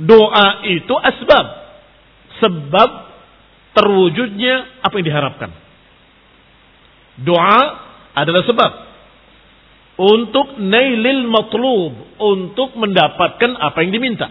Doa 0.00 0.64
itu 0.68 0.94
asbab. 0.96 1.46
Sebab 2.40 2.90
terwujudnya 3.76 4.84
apa 4.84 4.94
yang 5.00 5.06
diharapkan. 5.06 5.50
Doa 7.20 7.89
adalah 8.14 8.42
sebab 8.46 8.72
untuk 10.00 10.56
nailil 10.56 11.28
matlub, 11.28 11.92
untuk 12.16 12.72
mendapatkan 12.80 13.52
apa 13.60 13.84
yang 13.84 13.92
diminta. 13.92 14.28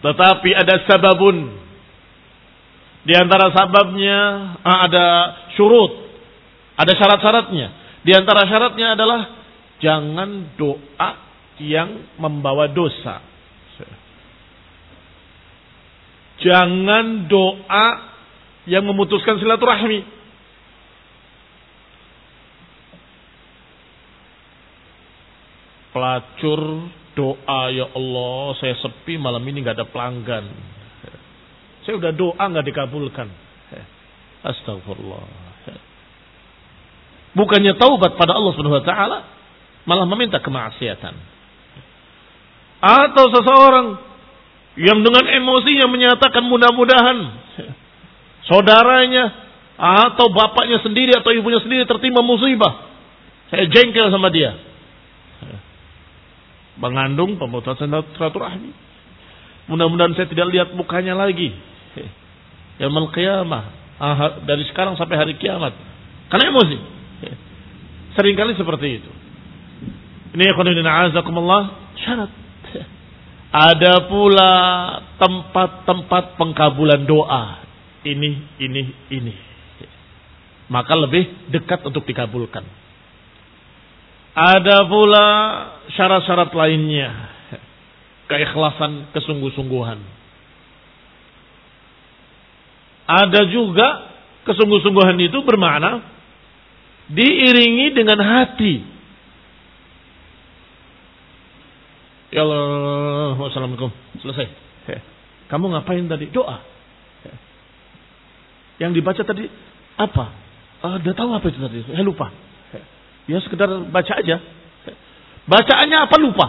Tetapi 0.00 0.50
ada 0.56 0.74
sababun. 0.88 1.68
Di 3.04 3.14
antara 3.16 3.52
sababnya 3.52 4.18
ah, 4.64 4.78
ada 4.88 5.06
syurut, 5.56 5.92
ada 6.76 6.92
syarat-syaratnya. 6.92 7.68
Di 8.04 8.12
antara 8.16 8.48
syaratnya 8.48 8.96
adalah 8.96 9.20
jangan 9.80 10.56
doa 10.56 11.10
yang 11.60 12.16
membawa 12.16 12.70
dosa. 12.72 13.28
Jangan 16.38 17.26
doa 17.26 17.86
yang 18.70 18.86
memutuskan 18.86 19.42
silaturahmi. 19.42 20.17
Pelacur 25.98 26.62
doa 27.18 27.62
ya 27.74 27.90
Allah 27.90 28.54
saya 28.62 28.78
sepi 28.78 29.18
malam 29.18 29.42
ini 29.50 29.66
nggak 29.66 29.82
ada 29.82 29.86
pelanggan. 29.90 30.46
Saya 31.82 31.98
udah 31.98 32.14
doa 32.14 32.38
nggak 32.38 32.66
dikabulkan. 32.70 33.26
Astagfirullah. 34.46 35.26
Bukannya 37.34 37.74
taubat 37.82 38.14
pada 38.14 38.38
Allah 38.38 38.54
Subhanahu 38.54 38.78
wa 38.78 38.86
taala, 38.86 39.18
malah 39.90 40.06
meminta 40.06 40.38
kemaksiatan. 40.38 41.18
Atau 42.78 43.34
seseorang 43.34 43.98
yang 44.78 45.02
dengan 45.02 45.26
emosinya 45.26 45.90
menyatakan 45.90 46.46
mudah-mudahan 46.46 47.18
saudaranya 48.46 49.34
atau 49.74 50.30
bapaknya 50.30 50.78
sendiri 50.78 51.10
atau 51.18 51.34
ibunya 51.34 51.58
sendiri 51.58 51.90
tertimpa 51.90 52.22
musibah. 52.22 52.86
Saya 53.50 53.66
jengkel 53.66 54.14
sama 54.14 54.30
dia 54.30 54.68
mengandung 56.78 57.36
pemutusan 57.36 57.90
silaturahmi. 58.14 58.72
Mudah-mudahan 59.68 60.16
saya 60.16 60.30
tidak 60.30 60.48
lihat 60.48 60.68
mukanya 60.72 61.12
lagi. 61.12 61.52
Ya 62.78 62.88
qiyamah. 62.88 63.64
Dari 64.46 64.64
sekarang 64.70 64.94
sampai 64.94 65.18
hari 65.18 65.34
kiamat. 65.36 65.74
Karena 66.30 66.54
emosi. 66.54 66.78
Seringkali 68.14 68.54
seperti 68.54 69.02
itu. 69.02 69.10
Ini 70.38 70.54
ya 70.54 70.54
azakumullah 71.10 71.92
syarat. 71.98 72.30
Ada 73.48 74.12
pula 74.12 74.52
tempat-tempat 75.16 76.36
pengkabulan 76.36 77.08
doa. 77.08 77.64
Ini, 78.04 78.30
ini, 78.60 78.82
ini. 79.08 79.34
Maka 80.68 80.92
lebih 80.92 81.48
dekat 81.48 81.80
untuk 81.88 82.04
dikabulkan. 82.04 82.60
Ada 84.38 84.86
pula 84.86 85.26
syarat-syarat 85.98 86.54
lainnya. 86.54 87.10
Keikhlasan, 88.30 89.10
kesungguh-sungguhan. 89.10 89.98
Ada 93.08 93.50
juga 93.50 93.88
kesungguh-sungguhan 94.46 95.18
itu 95.18 95.42
bermakna 95.42 96.06
diiringi 97.10 97.96
dengan 97.96 98.20
hati. 98.20 98.84
Ya 102.30 102.44
Allah, 102.44 103.34
wassalamualaikum. 103.42 103.90
Selesai. 104.22 104.46
Kamu 105.48 105.72
ngapain 105.72 106.04
tadi? 106.06 106.28
Doa. 106.28 106.60
Yang 108.78 109.02
dibaca 109.02 109.22
tadi 109.24 109.50
apa? 109.98 110.24
Uh, 110.78 111.02
udah 111.02 111.14
tahu 111.16 111.30
apa 111.34 111.46
itu 111.50 111.58
tadi? 111.58 111.82
Saya 111.90 112.06
lupa. 112.06 112.30
Ya 113.28 113.38
sekedar 113.44 113.68
baca 113.92 114.12
aja. 114.16 114.40
Bacaannya 115.44 115.98
apa 116.08 116.16
lupa. 116.16 116.46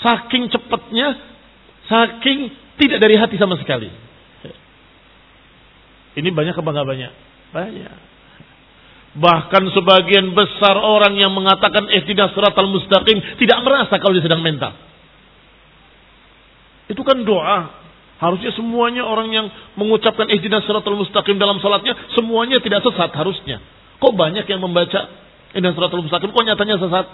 Saking 0.00 0.52
cepatnya, 0.52 1.16
saking 1.88 2.52
tidak 2.76 3.00
dari 3.00 3.16
hati 3.16 3.36
sama 3.36 3.56
sekali. 3.60 3.88
Ini 6.16 6.28
banyak 6.32 6.56
ke 6.56 6.62
banyak? 6.64 7.12
Banyak. 7.52 7.96
Bahkan 9.10 9.62
sebagian 9.74 10.38
besar 10.38 10.78
orang 10.78 11.18
yang 11.18 11.34
mengatakan 11.34 11.90
ihtinas 11.90 12.30
siratal 12.30 12.70
mustaqim 12.70 13.18
tidak 13.42 13.58
merasa 13.66 13.98
kalau 13.98 14.14
dia 14.14 14.22
sedang 14.22 14.44
mental. 14.44 14.70
Itu 16.86 17.02
kan 17.02 17.26
doa. 17.26 17.80
Harusnya 18.20 18.52
semuanya 18.52 19.08
orang 19.08 19.32
yang 19.32 19.46
mengucapkan 19.74 20.30
ihtinas 20.30 20.62
siratal 20.62 20.94
mustaqim 20.94 21.40
dalam 21.42 21.58
salatnya 21.58 21.96
semuanya 22.14 22.62
tidak 22.62 22.86
sesat 22.86 23.10
harusnya. 23.16 23.58
Kok 23.98 24.14
banyak 24.14 24.46
yang 24.46 24.62
membaca 24.62 25.10
ini 25.50 25.66
suratul 25.74 26.06
mustaqim 26.06 26.30
kok 26.30 26.46
nyatanya 26.46 26.76
sesat? 26.78 27.06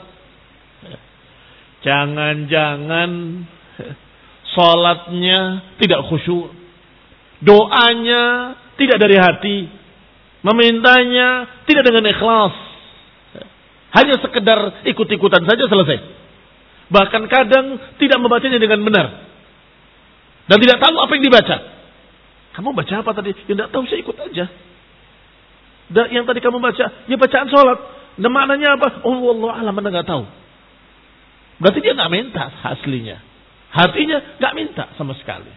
Jangan-jangan 1.86 3.10
sholatnya 4.52 5.40
tidak 5.80 6.00
khusyuk. 6.08 6.52
Doanya 7.40 8.56
tidak 8.76 8.96
dari 9.00 9.16
hati. 9.16 9.58
Memintanya 10.44 11.62
tidak 11.64 11.84
dengan 11.84 12.04
ikhlas. 12.12 12.54
Hanya 13.96 14.20
sekedar 14.20 14.84
ikut-ikutan 14.84 15.42
saja 15.48 15.64
selesai. 15.64 15.98
Bahkan 16.92 17.22
kadang 17.32 17.66
tidak 17.96 18.18
membacanya 18.20 18.60
dengan 18.60 18.84
benar. 18.84 19.06
Dan 20.46 20.56
tidak 20.62 20.78
tahu 20.78 20.96
apa 21.00 21.12
yang 21.16 21.24
dibaca. 21.24 21.56
Kamu 22.54 22.72
baca 22.72 22.94
apa 23.02 23.10
tadi? 23.16 23.32
Ya 23.48 23.52
tidak 23.52 23.68
tahu, 23.74 23.84
saya 23.88 24.00
ikut 24.00 24.16
aja. 24.16 24.46
Dan 25.86 26.06
yang 26.10 26.24
tadi 26.26 26.40
kamu 26.42 26.58
baca, 26.58 26.86
ya 27.06 27.16
bacaan 27.18 27.48
sholat. 27.50 27.78
Nah 28.16 28.30
maknanya 28.32 28.80
apa? 28.80 29.04
Oh 29.04 29.32
Allah 29.36 29.60
alam 29.60 29.72
mana 29.76 29.92
nggak 29.92 30.08
tahu. 30.08 30.24
Berarti 31.60 31.78
dia 31.84 31.92
nggak 31.96 32.12
minta 32.12 32.44
aslinya. 32.64 33.20
Hatinya 33.72 34.40
nggak 34.40 34.54
minta 34.56 34.84
sama 34.96 35.12
sekali. 35.20 35.52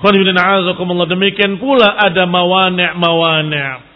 Demikian 0.00 1.60
pula 1.60 1.92
ada 2.00 2.24
mawani' 2.24 3.90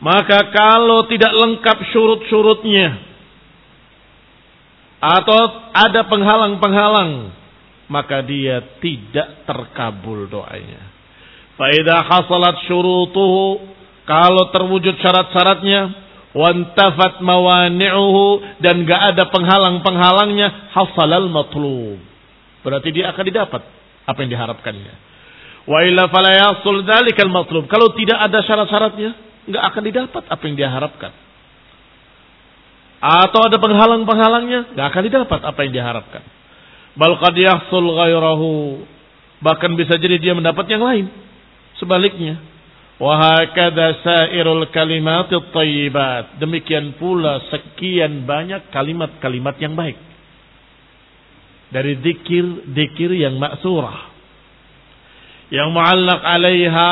Maka 0.00 0.38
kalau 0.50 1.06
tidak 1.06 1.30
lengkap 1.30 1.78
syurut-syurutnya 1.92 2.88
atau 5.00 5.38
ada 5.76 6.08
penghalang-penghalang, 6.08 7.32
maka 7.88 8.24
dia 8.24 8.64
tidak 8.80 9.44
terkabul 9.44 10.24
doanya. 10.26 10.80
Faidah 11.60 12.00
hasalat 12.08 12.64
syurutuhu 12.64 13.60
kalau 14.08 14.50
terwujud 14.52 14.96
syarat-syaratnya, 15.00 15.80
wantafat 16.32 17.20
mawani'uhu 17.20 18.58
dan 18.62 18.86
gak 18.86 19.14
ada 19.14 19.24
penghalang-penghalangnya, 19.28 20.72
hasalal 20.72 21.28
matlub. 21.30 21.98
Berarti 22.60 22.88
dia 22.92 23.10
akan 23.12 23.24
didapat 23.24 23.62
apa 24.04 24.18
yang 24.24 24.30
diharapkannya. 24.36 24.94
Wa 25.68 25.86
illa 25.86 26.08
fala 26.08 26.32
yasul 26.34 26.84
dzalikal 26.84 27.32
matlub. 27.32 27.68
Kalau 27.68 27.92
tidak 27.96 28.18
ada 28.20 28.42
syarat-syaratnya, 28.44 29.10
nggak 29.48 29.64
akan 29.72 29.82
didapat 29.86 30.22
apa 30.28 30.42
yang 30.44 30.54
dia 30.56 30.68
harapkan. 30.68 31.12
Atau 33.00 33.40
ada 33.40 33.56
penghalang-penghalangnya, 33.56 34.76
nggak 34.76 34.86
akan 34.92 35.02
didapat 35.08 35.40
apa 35.40 35.60
yang 35.64 35.72
diharapkan. 35.72 36.22
Bal 37.00 37.16
qad 37.16 37.36
yahsul 37.38 37.86
ghairahu. 37.96 38.84
Bahkan 39.40 39.70
bisa 39.80 39.96
jadi 39.96 40.20
dia 40.20 40.36
mendapat 40.36 40.68
yang 40.68 40.84
lain. 40.84 41.08
Sebaliknya, 41.80 42.36
Wahakada 43.00 44.04
sairul 44.04 44.68
kalimat 44.68 45.32
tayyibat. 45.32 46.36
Demikian 46.36 47.00
pula 47.00 47.40
sekian 47.48 48.28
banyak 48.28 48.68
kalimat-kalimat 48.68 49.56
yang 49.56 49.72
baik. 49.72 49.96
Dari 51.72 51.96
dikir-dikir 51.96 53.16
yang 53.16 53.40
maksurah. 53.40 54.12
Yang 55.48 55.68
muallak 55.72 56.20
alaiha 56.20 56.90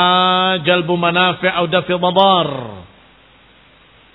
jalbu 0.65 0.97
manafi' 0.97 1.53
au 1.53 1.69
dafi. 1.69 1.93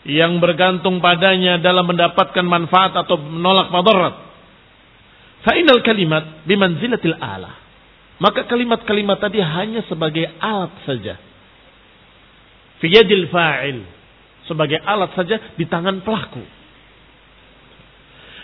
Yang 0.09 0.33
bergantung 0.41 0.97
padanya 0.97 1.61
dalam 1.61 1.85
mendapatkan 1.85 2.43
manfaat 2.43 3.05
atau 3.05 3.21
menolak 3.21 3.69
madarat. 3.69 4.17
Fa'inal 5.45 5.85
kalimat 5.85 6.41
bimanzilatil 6.49 7.21
ala. 7.21 7.53
Maka 8.17 8.49
kalimat-kalimat 8.49 9.21
tadi 9.21 9.37
hanya 9.45 9.85
sebagai 9.85 10.25
alat 10.41 10.73
saja 10.89 11.32
Fiyadil 12.83 13.31
fa'il. 13.31 13.79
Sebagai 14.43 14.83
alat 14.83 15.15
saja 15.15 15.39
di 15.55 15.63
tangan 15.63 16.03
pelaku. 16.03 16.43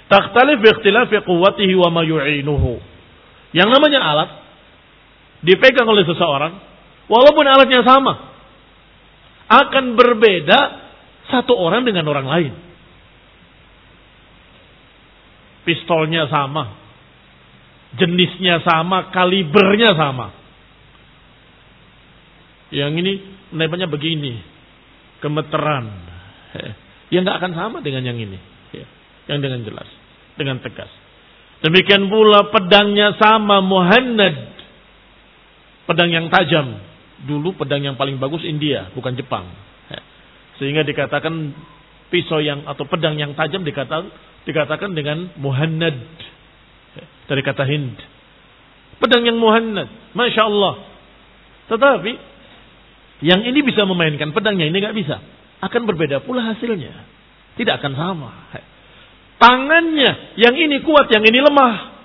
Takhtalif 0.08 0.64
ikhtilafi 0.64 1.20
quwwatihi 1.28 1.76
wa 1.76 1.92
ma. 1.92 2.02
Yang 3.52 3.70
namanya 3.70 4.00
alat 4.00 4.30
dipegang 5.44 5.86
oleh 5.92 6.08
seseorang 6.08 6.56
walaupun 7.12 7.46
alatnya 7.46 7.84
sama 7.84 8.32
akan 9.50 9.98
berbeda 10.00 10.60
satu 11.28 11.54
orang 11.60 11.84
dengan 11.84 12.08
orang 12.08 12.28
lain. 12.30 12.54
Pistolnya 15.68 16.32
sama, 16.32 16.74
jenisnya 18.00 18.64
sama, 18.64 19.12
kalibernya 19.12 19.94
sama. 19.94 20.39
Yang 22.70 22.92
ini 23.02 23.14
menembaknya 23.54 23.90
begini, 23.90 24.34
gemeteran. 25.22 25.86
Ya 27.10 27.26
nggak 27.26 27.42
akan 27.42 27.54
sama 27.58 27.78
dengan 27.82 28.06
yang 28.06 28.22
ini. 28.22 28.38
Ya, 28.70 28.86
yang 29.34 29.42
dengan 29.42 29.66
jelas, 29.66 29.90
dengan 30.38 30.62
tegas. 30.62 30.90
Demikian 31.66 32.08
pula 32.08 32.54
pedangnya 32.54 33.18
sama 33.18 33.60
muhannad. 33.60 34.54
Pedang 35.90 36.14
yang 36.14 36.30
tajam. 36.30 36.78
Dulu 37.26 37.58
pedang 37.58 37.84
yang 37.84 37.98
paling 37.98 38.22
bagus 38.22 38.46
India, 38.46 38.94
bukan 38.96 39.18
Jepang. 39.18 39.50
Ya. 39.90 40.00
Sehingga 40.62 40.86
dikatakan 40.86 41.52
pisau 42.14 42.40
yang 42.40 42.64
atau 42.70 42.86
pedang 42.86 43.18
yang 43.20 43.36
tajam 43.36 43.66
dikatakan 43.66 44.08
dikatakan 44.46 44.94
dengan 44.94 45.34
muhannad. 45.42 45.98
Ya, 46.94 47.06
dari 47.28 47.42
kata 47.42 47.66
Hind. 47.66 47.98
Pedang 49.02 49.26
yang 49.26 49.42
muhannad. 49.42 49.90
Masya 50.14 50.46
Allah. 50.46 50.74
Tetapi 51.74 52.12
yang 53.20 53.44
ini 53.44 53.60
bisa 53.64 53.84
memainkan 53.84 54.32
pedangnya, 54.32 54.72
ini 54.72 54.78
nggak 54.80 54.96
bisa. 54.96 55.20
Akan 55.60 55.84
berbeda 55.84 56.24
pula 56.24 56.56
hasilnya. 56.56 56.96
Tidak 57.60 57.74
akan 57.84 57.94
sama. 57.96 58.30
Tangannya, 59.40 60.40
yang 60.40 60.56
ini 60.56 60.80
kuat, 60.84 61.12
yang 61.12 61.24
ini 61.24 61.40
lemah. 61.44 62.00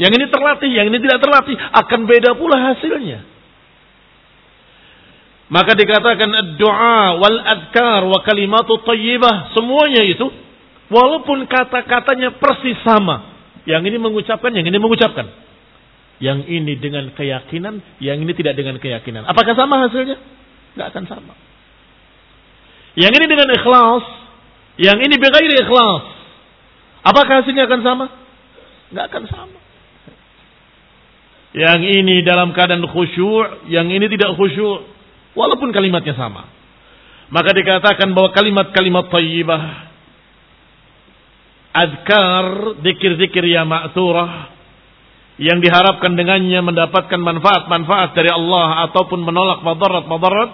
Yang 0.00 0.12
ini 0.16 0.26
terlatih, 0.32 0.70
yang 0.72 0.86
ini 0.88 0.98
tidak 1.00 1.20
terlatih. 1.20 1.56
Akan 1.56 2.04
beda 2.04 2.36
pula 2.36 2.56
hasilnya. 2.72 3.24
Maka 5.50 5.76
dikatakan 5.76 6.56
doa 6.56 7.20
wal 7.20 7.38
adkar 7.40 8.04
wa 8.08 8.20
kalimatu 8.24 8.80
tayyibah. 8.84 9.52
Semuanya 9.56 10.04
itu. 10.04 10.28
Walaupun 10.88 11.44
kata-katanya 11.48 12.36
persis 12.36 12.80
sama. 12.84 13.32
Yang 13.68 13.92
ini 13.92 13.98
mengucapkan, 14.00 14.52
yang 14.56 14.64
ini 14.64 14.78
mengucapkan. 14.80 15.28
Yang 16.20 16.48
ini 16.48 16.76
dengan 16.76 17.12
keyakinan, 17.16 18.00
yang 18.00 18.20
ini 18.20 18.32
tidak 18.36 18.56
dengan 18.56 18.76
keyakinan. 18.76 19.24
Apakah 19.24 19.56
sama 19.56 19.88
hasilnya? 19.88 20.39
Nggak 20.74 20.88
akan 20.94 21.04
sama. 21.06 21.34
Yang 22.98 23.12
ini 23.22 23.26
dengan 23.30 23.48
ikhlas, 23.54 24.04
yang 24.78 24.98
ini 24.98 25.14
bighairi 25.18 25.56
ikhlas. 25.62 26.04
Apakah 27.06 27.42
hasilnya 27.42 27.64
akan 27.70 27.80
sama? 27.80 28.06
Nggak 28.90 29.06
akan 29.08 29.24
sama. 29.30 29.60
Yang 31.50 31.80
ini 31.98 32.22
dalam 32.22 32.54
keadaan 32.54 32.86
khusyuk, 32.86 33.66
yang 33.66 33.90
ini 33.90 34.06
tidak 34.06 34.38
khusyuk. 34.38 34.86
Walaupun 35.34 35.74
kalimatnya 35.74 36.14
sama. 36.14 36.46
Maka 37.30 37.54
dikatakan 37.54 38.10
bahwa 38.10 38.34
kalimat-kalimat 38.34 39.06
tayyibah, 39.06 39.62
adkar, 41.70 42.46
dikir-dikir 42.82 43.46
ya 43.46 43.62
ma'thurah, 43.62 44.50
yang 45.36 45.62
diharapkan 45.62 46.18
dengannya 46.18 46.60
mendapatkan 46.64 47.20
manfaat-manfaat 47.20 48.16
dari 48.16 48.28
Allah 48.32 48.90
ataupun 48.90 49.20
menolak 49.22 49.62
madarat-madarat. 49.62 50.50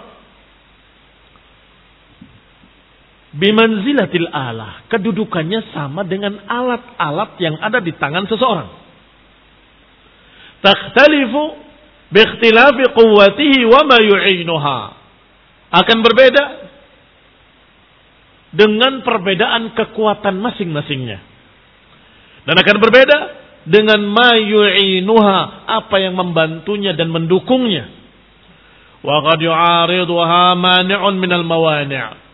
Bimanzilatil 3.36 4.32
alah 4.32 4.88
kedudukannya 4.88 5.72
sama 5.76 6.08
dengan 6.08 6.40
alat-alat 6.48 7.36
yang 7.36 7.60
ada 7.60 7.84
di 7.84 7.92
tangan 7.92 8.24
seseorang. 8.28 8.70
Takhtalifu 10.64 11.42
biikhtilafi 12.10 12.84
quwwatihi 12.96 13.60
wa 13.68 13.80
ma 13.84 13.98
yu'inuha. 14.00 14.78
Akan 15.68 16.00
berbeda 16.00 16.44
dengan 18.56 19.04
perbedaan 19.04 19.76
kekuatan 19.76 20.40
masing-masingnya. 20.40 21.20
Dan 22.46 22.56
akan 22.56 22.76
berbeda 22.80 23.18
dengan 23.66 23.98
mayu'inuha 24.06 25.66
apa 25.66 25.96
yang 25.98 26.14
membantunya 26.14 26.94
dan 26.94 27.10
mendukungnya. 27.10 27.90
Wa 29.02 29.22
qad 29.26 29.42
yu'ariduha 29.42 30.54
mani'un 30.54 31.14
minal 31.18 31.42
mawani' 31.42 32.26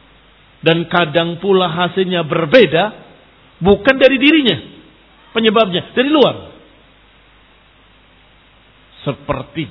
dan 0.63 0.87
kadang 0.87 1.43
pula 1.43 1.67
hasilnya 1.69 2.23
berbeda 2.23 2.85
bukan 3.59 3.97
dari 3.99 4.17
dirinya 4.21 4.57
penyebabnya 5.35 5.91
dari 5.97 6.09
luar. 6.13 6.37
Seperti 9.03 9.67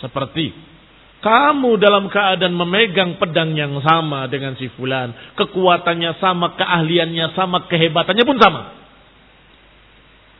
seperti 0.00 0.70
kamu 1.20 1.76
dalam 1.76 2.08
keadaan 2.08 2.56
memegang 2.56 3.20
pedang 3.20 3.52
yang 3.52 3.76
sama 3.84 4.24
dengan 4.32 4.56
si 4.56 4.72
fulan, 4.72 5.12
kekuatannya 5.36 6.16
sama, 6.16 6.56
keahliannya 6.56 7.36
sama, 7.36 7.68
kehebatannya 7.68 8.24
pun 8.24 8.40
sama. 8.40 8.79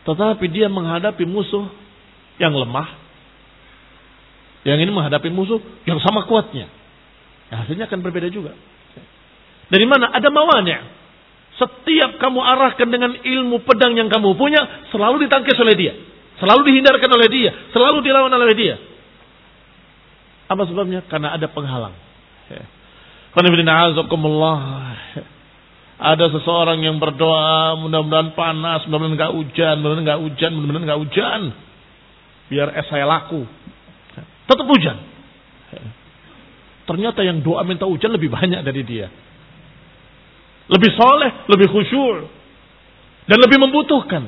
Tetapi 0.04 0.44
dia 0.48 0.66
menghadapi 0.72 1.24
musuh 1.28 1.68
yang 2.40 2.56
lemah. 2.56 2.88
Yang 4.64 4.78
ini 4.88 4.90
menghadapi 4.92 5.28
musuh 5.32 5.60
yang 5.84 6.00
sama 6.00 6.24
kuatnya. 6.24 6.68
Ya, 7.52 7.64
hasilnya 7.64 7.84
akan 7.88 8.00
berbeda 8.00 8.28
juga. 8.32 8.56
Dari 9.70 9.86
mana? 9.86 10.10
Ada 10.12 10.28
mawanya. 10.28 10.82
Setiap 11.60 12.16
kamu 12.16 12.40
arahkan 12.40 12.88
dengan 12.88 13.12
ilmu 13.20 13.60
pedang 13.68 13.92
yang 13.92 14.08
kamu 14.08 14.32
punya, 14.34 14.88
selalu 14.88 15.28
ditangkis 15.28 15.56
oleh 15.60 15.74
dia. 15.76 15.92
Selalu 16.40 16.72
dihindarkan 16.72 17.10
oleh 17.12 17.28
dia. 17.28 17.50
Selalu 17.70 18.00
dilawan 18.00 18.32
oleh 18.32 18.56
dia. 18.56 18.76
Apa 20.48 20.64
sebabnya? 20.66 21.04
Karena 21.06 21.36
ada 21.36 21.46
penghalang. 21.52 21.94
Ya. 22.48 22.64
Ada 26.00 26.32
seseorang 26.32 26.80
yang 26.80 26.96
berdoa, 26.96 27.76
mudah-mudahan 27.76 28.32
panas, 28.32 28.88
mudah-mudahan 28.88 29.20
nggak 29.20 29.34
hujan, 29.36 29.74
mudah-mudahan 29.84 30.06
nggak 30.08 30.22
hujan, 30.24 30.50
mudah-mudahan 30.56 30.86
nggak 30.88 31.00
hujan. 31.04 31.40
Biar 32.48 32.68
es 32.72 32.88
saya 32.88 33.04
laku. 33.04 33.44
Tetap 34.48 34.64
hujan. 34.64 34.96
Ternyata 36.88 37.20
yang 37.20 37.44
doa 37.44 37.62
minta 37.68 37.84
hujan 37.84 38.16
lebih 38.16 38.32
banyak 38.32 38.64
dari 38.64 38.80
dia. 38.80 39.12
Lebih 40.72 40.90
soleh, 40.96 41.44
lebih 41.52 41.68
khusyur. 41.68 42.26
Dan 43.28 43.36
lebih 43.36 43.60
membutuhkan. 43.60 44.24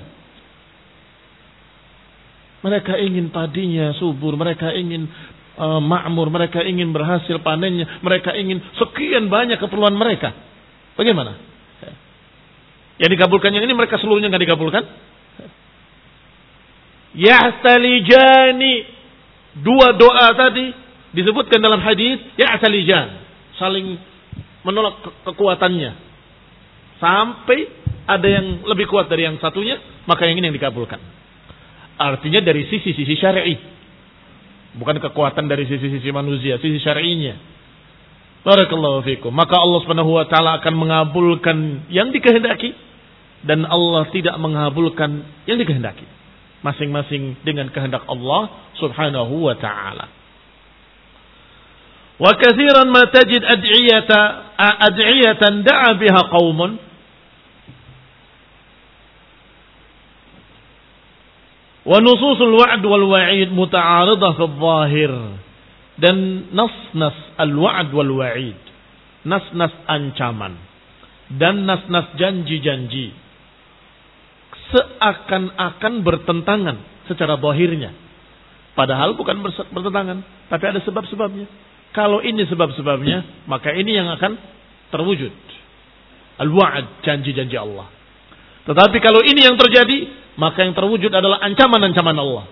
Mereka 2.62 3.00
ingin 3.02 3.34
padinya 3.34 3.90
subur, 3.98 4.38
mereka 4.38 4.70
ingin 4.70 5.10
uh, 5.58 5.82
makmur, 5.82 6.30
mereka 6.30 6.62
ingin 6.62 6.94
berhasil 6.94 7.42
panennya, 7.42 7.98
mereka 8.04 8.36
ingin 8.38 8.62
sekian 8.78 9.26
banyak 9.26 9.58
keperluan 9.58 9.98
mereka. 9.98 10.30
Bagaimana? 10.94 11.51
Yang 13.02 13.18
dikabulkan 13.18 13.50
yang 13.50 13.66
ini 13.66 13.74
mereka 13.74 13.98
seluruhnya 13.98 14.30
nggak 14.30 14.44
dikabulkan. 14.46 14.84
Yahtalijani 17.18 18.74
dua 19.60 19.92
doa 19.98 20.32
tadi 20.38 20.70
disebutkan 21.12 21.60
dalam 21.60 21.82
hadis 21.82 22.22
yahtalijan 22.38 23.20
saling 23.58 23.98
menolak 24.62 25.02
ke 25.02 25.10
kekuatannya. 25.28 25.92
Sampai 27.02 27.66
ada 28.06 28.28
yang 28.30 28.62
lebih 28.70 28.86
kuat 28.86 29.10
dari 29.10 29.26
yang 29.26 29.36
satunya 29.42 29.82
maka 30.06 30.30
yang 30.30 30.38
ini 30.38 30.48
yang 30.48 30.56
dikabulkan 30.56 31.02
artinya 32.02 32.40
dari 32.42 32.66
sisi-sisi 32.66 33.14
syar'i. 33.18 33.54
Bukan 34.72 34.96
kekuatan 35.04 35.46
dari 35.46 35.68
sisi-sisi 35.68 36.08
manusia 36.10 36.56
sisi 36.58 36.80
syar'inya. 36.80 37.34
Barakallahu 38.42 39.06
maka 39.30 39.54
Allah 39.54 39.80
taala 40.26 40.50
akan 40.58 40.74
mengabulkan 40.74 41.86
yang 41.94 42.10
dikehendaki 42.10 42.74
dan 43.42 43.66
Allah 43.66 44.06
tidak 44.14 44.38
mengabulkan 44.38 45.26
yang 45.50 45.58
dikehendaki. 45.58 46.06
Masing-masing 46.62 47.42
dengan 47.42 47.74
kehendak 47.74 48.06
Allah 48.06 48.70
Subhanahu 48.78 49.50
wa 49.50 49.58
taala. 49.58 50.06
Wa 52.22 52.38
kathiran 52.38 52.86
ma 52.86 53.02
tajid 53.10 53.42
ad'iyata 53.42 54.54
ad'iyatan 54.86 55.66
da'a 55.66 55.98
biha 55.98 56.20
qaumun 56.30 56.78
wa 61.82 61.98
nususul 61.98 62.54
wa'd 62.62 62.82
wal 62.86 63.10
wa'id 63.10 63.50
muta'aridah 63.50 64.38
fi 64.38 64.44
dhahir 64.46 65.12
dan 65.98 66.46
nas-nas 66.54 67.16
al-wa'd 67.42 67.90
wal 67.90 68.22
wa'id. 68.22 68.60
Nas-nas 69.26 69.74
ancaman. 69.90 70.58
Dan 71.26 71.66
nas-nas 71.66 72.14
janji-janji 72.18 73.21
seakan-akan 74.72 75.92
bertentangan 76.00 76.76
secara 77.06 77.36
bahirnya 77.36 77.92
padahal 78.72 79.14
bukan 79.14 79.44
bertentangan 79.70 80.24
tapi 80.48 80.64
ada 80.64 80.80
sebab-sebabnya 80.80 81.46
kalau 81.92 82.24
ini 82.24 82.48
sebab-sebabnya, 82.48 83.44
maka 83.44 83.76
ini 83.76 83.92
yang 83.92 84.08
akan 84.16 84.40
terwujud. 84.88 85.32
Al-wa'ad, 86.40 87.04
janji-janji 87.04 87.52
Allah. 87.52 87.92
Tetapi 88.64 88.96
kalau 89.04 89.20
ini 89.20 89.44
yang 89.44 89.60
terjadi, 89.60 90.08
maka 90.40 90.64
yang 90.64 90.72
terwujud 90.72 91.12
adalah 91.12 91.44
ancaman-ancaman 91.44 92.16
Allah. 92.16 92.48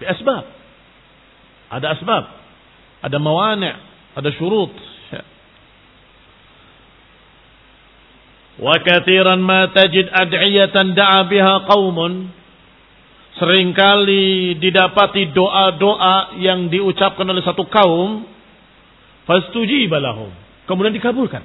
Di 0.00 0.08
asbab. 0.08 0.44
Ada 1.68 2.00
asbab. 2.00 2.24
Ada 3.04 3.16
mawani' 3.20 3.76
ada 4.16 4.30
syurut. 4.40 4.72
Wa 8.58 8.74
kathiran 8.82 9.38
ma 9.38 9.70
tajid 9.70 10.10
ad'iyatan 10.10 10.98
da'a 10.98 11.28
biha 11.30 11.70
qaumun 11.70 12.28
sering 13.40 13.72
kali 13.72 14.58
didapati 14.60 15.30
doa-doa 15.30 16.36
yang 16.42 16.68
diucapkan 16.68 17.24
oleh 17.24 17.40
satu 17.40 17.64
kaum. 17.70 18.26
Fastujiba 19.24 20.02
lahum. 20.02 20.28
Kemudian 20.66 20.92
dikabulkan. 20.92 21.40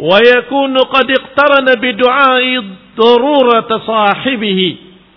Wa 0.00 0.18
yakunu 0.20 0.80
qad 0.86 1.06
iqtarana 1.08 1.74
bi 1.80 1.90
du'ai 1.96 2.52
darurat 2.94 3.68
sahibihi 3.68 4.68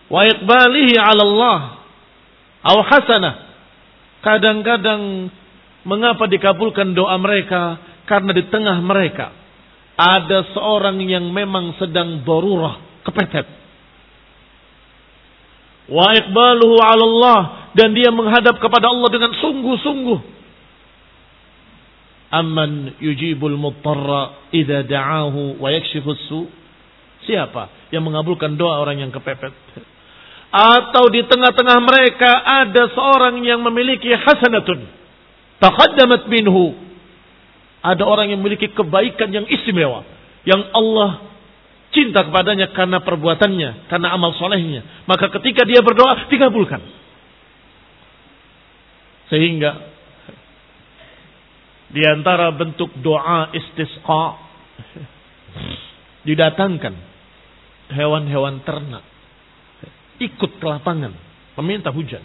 wa 0.07 0.23
iqbalihi 0.25 0.95
'ala 0.97 1.23
Allah. 1.23 1.59
Aw 2.63 2.77
hasanah 2.81 3.35
kadang-kadang 4.23 5.27
mengapa 5.83 6.25
dikabulkan 6.31 6.95
doa 6.95 7.19
mereka? 7.19 7.77
Karena 8.07 8.31
di 8.35 8.43
tengah 8.47 8.79
mereka 8.83 9.42
ada 9.93 10.49
seorang 10.53 10.97
yang 11.05 11.29
memang 11.29 11.77
sedang 11.77 12.25
darurah 12.25 12.81
kepepet 13.05 13.45
wa 15.89 16.15
iqbaluhu 16.15 16.75
'ala 16.79 17.03
Allah 17.03 17.41
dan 17.73 17.91
dia 17.91 18.13
menghadap 18.13 18.61
kepada 18.61 18.89
Allah 18.89 19.09
dengan 19.09 19.31
sungguh-sungguh. 19.33 20.19
Amman 22.33 22.97
yujibul 22.97 23.53
muttarra 23.57 24.49
idza 24.49 24.85
da'ahu 24.85 25.61
wa 25.61 25.69
yakshifus 25.69 26.21
su? 26.29 26.49
Siapa 27.29 27.89
yang 27.93 28.05
mengabulkan 28.05 28.57
doa 28.57 28.81
orang 28.81 29.05
yang 29.05 29.11
kepepet? 29.13 29.53
Atau 30.53 31.09
di 31.09 31.25
tengah-tengah 31.25 31.77
mereka 31.81 32.29
ada 32.41 32.89
seorang 32.93 33.41
yang 33.41 33.61
memiliki 33.61 34.13
hasanatun 34.13 34.85
taqaddamat 35.61 36.29
minhu. 36.29 36.77
Ada 37.83 38.07
orang 38.07 38.31
yang 38.31 38.39
memiliki 38.39 38.71
kebaikan 38.71 39.29
yang 39.35 39.43
istimewa 39.51 40.07
yang 40.47 40.59
Allah 40.71 41.33
cinta 41.93 42.25
kepadanya 42.25 42.73
karena 42.73 42.99
perbuatannya, 42.99 43.87
karena 43.87 44.07
amal 44.11 44.35
solehnya. 44.35 45.05
Maka 45.07 45.29
ketika 45.39 45.63
dia 45.63 45.79
berdoa, 45.79 46.27
dikabulkan. 46.27 46.81
Sehingga 49.31 49.71
di 51.93 52.01
antara 52.03 52.49
bentuk 52.51 52.89
doa 52.99 53.53
istisqa 53.53 54.25
didatangkan 56.27 56.93
hewan-hewan 57.93 58.65
ternak 58.65 59.05
ikut 60.17 60.57
ke 60.57 60.65
lapangan 60.65 61.13
meminta 61.61 61.93
hujan 61.93 62.21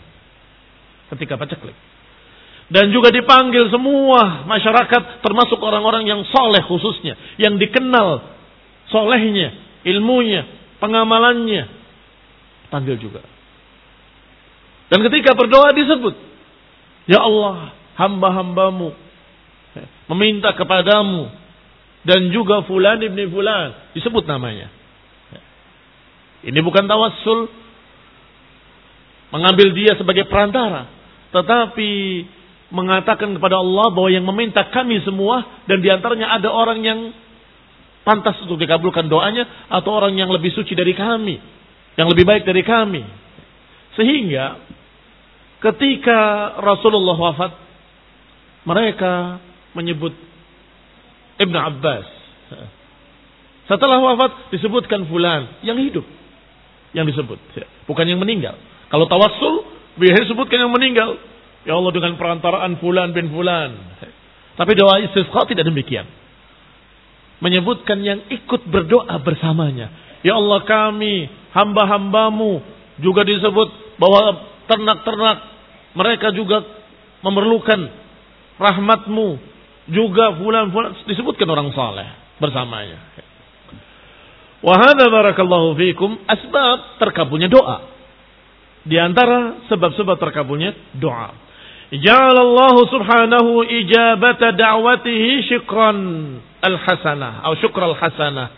ketika 1.12 1.36
paceklik. 1.36 1.76
Dan 2.68 2.92
juga 2.92 3.08
dipanggil 3.08 3.72
semua 3.72 4.44
masyarakat 4.44 5.24
termasuk 5.24 5.56
orang-orang 5.56 6.04
yang 6.04 6.20
soleh 6.28 6.60
khususnya. 6.68 7.16
Yang 7.40 7.64
dikenal 7.68 8.28
solehnya, 8.92 9.56
ilmunya, 9.88 10.44
pengamalannya. 10.76 11.64
Panggil 12.68 13.00
juga. 13.00 13.24
Dan 14.92 15.00
ketika 15.08 15.32
berdoa 15.32 15.72
disebut. 15.72 16.14
Ya 17.08 17.24
Allah, 17.24 17.72
hamba-hambamu 17.96 18.92
meminta 20.12 20.52
kepadamu 20.52 21.28
dan 22.04 22.32
juga 22.32 22.64
fulan 22.64 23.00
ibni 23.00 23.28
fulan 23.28 23.92
disebut 23.92 24.24
namanya. 24.24 24.68
Ini 26.44 26.60
bukan 26.62 26.86
tawassul 26.86 27.50
mengambil 29.34 29.74
dia 29.74 29.98
sebagai 29.98 30.24
perantara, 30.30 30.88
tetapi 31.34 31.92
mengatakan 32.68 33.32
kepada 33.32 33.60
Allah 33.60 33.88
bahwa 33.92 34.08
yang 34.12 34.24
meminta 34.28 34.60
kami 34.68 35.00
semua 35.04 35.64
dan 35.64 35.80
di 35.80 35.88
antaranya 35.88 36.36
ada 36.36 36.52
orang 36.52 36.80
yang 36.84 37.00
pantas 38.04 38.40
untuk 38.44 38.60
dikabulkan 38.60 39.08
doanya 39.08 39.68
atau 39.72 39.92
orang 39.92 40.16
yang 40.16 40.28
lebih 40.32 40.52
suci 40.52 40.72
dari 40.72 40.92
kami, 40.92 41.36
yang 41.96 42.08
lebih 42.08 42.24
baik 42.28 42.44
dari 42.44 42.64
kami. 42.64 43.04
Sehingga 43.96 44.60
ketika 45.64 46.20
Rasulullah 46.60 47.16
wafat, 47.16 47.52
mereka 48.68 49.40
menyebut 49.72 50.12
Ibn 51.40 51.54
Abbas. 51.56 52.08
Setelah 53.68 54.00
wafat 54.00 54.52
disebutkan 54.52 55.04
fulan 55.08 55.60
yang 55.60 55.76
hidup 55.76 56.04
yang 56.96 57.04
disebut, 57.04 57.36
bukan 57.84 58.04
yang 58.08 58.20
meninggal. 58.20 58.56
Kalau 58.88 59.04
tawassul 59.04 59.68
biasanya 60.00 60.24
disebutkan 60.24 60.64
yang 60.64 60.72
meninggal. 60.72 61.20
Ya 61.66 61.74
Allah 61.74 61.92
dengan 61.94 62.14
perantaraan 62.14 62.78
fulan 62.78 63.10
bin 63.16 63.30
fulan. 63.32 63.74
Tapi 64.58 64.72
doa 64.74 64.98
istisqa 65.02 65.46
tidak 65.46 65.66
demikian 65.66 66.06
menyebutkan 67.38 68.02
yang 68.02 68.26
ikut 68.30 68.66
berdoa 68.66 69.14
bersamanya. 69.22 69.90
Ya 70.26 70.34
Allah 70.34 70.66
kami, 70.66 71.30
hamba-hambamu 71.54 72.62
juga 72.98 73.22
disebut 73.22 73.98
bahwa 74.02 74.42
ternak-ternak 74.66 75.38
mereka 75.94 76.34
juga 76.34 76.66
memerlukan 77.22 77.90
rahmatmu. 78.58 79.56
Juga 79.88 80.36
fulan-fulan 80.36 81.08
disebutkan 81.08 81.48
orang 81.48 81.72
saleh 81.72 82.04
bersamanya. 82.36 83.00
Wahada 84.60 85.08
barakallahu 85.08 85.78
fiikum 85.80 86.18
asbab 86.28 87.00
terkabulnya 87.00 87.48
doa. 87.48 87.88
Di 88.84 89.00
antara 89.00 89.64
sebab-sebab 89.70 90.20
terkabulnya 90.20 90.76
doa. 90.92 91.32
Ja'alallahu 91.88 92.80
subhanahu 92.92 93.64
ijabata 93.64 94.52
da'watihi 94.52 95.48
syukran 95.48 95.98
al-hasanah 96.60 97.40
atau 97.48 97.56
syukr 97.64 97.80
al-hasanah. 97.80 98.48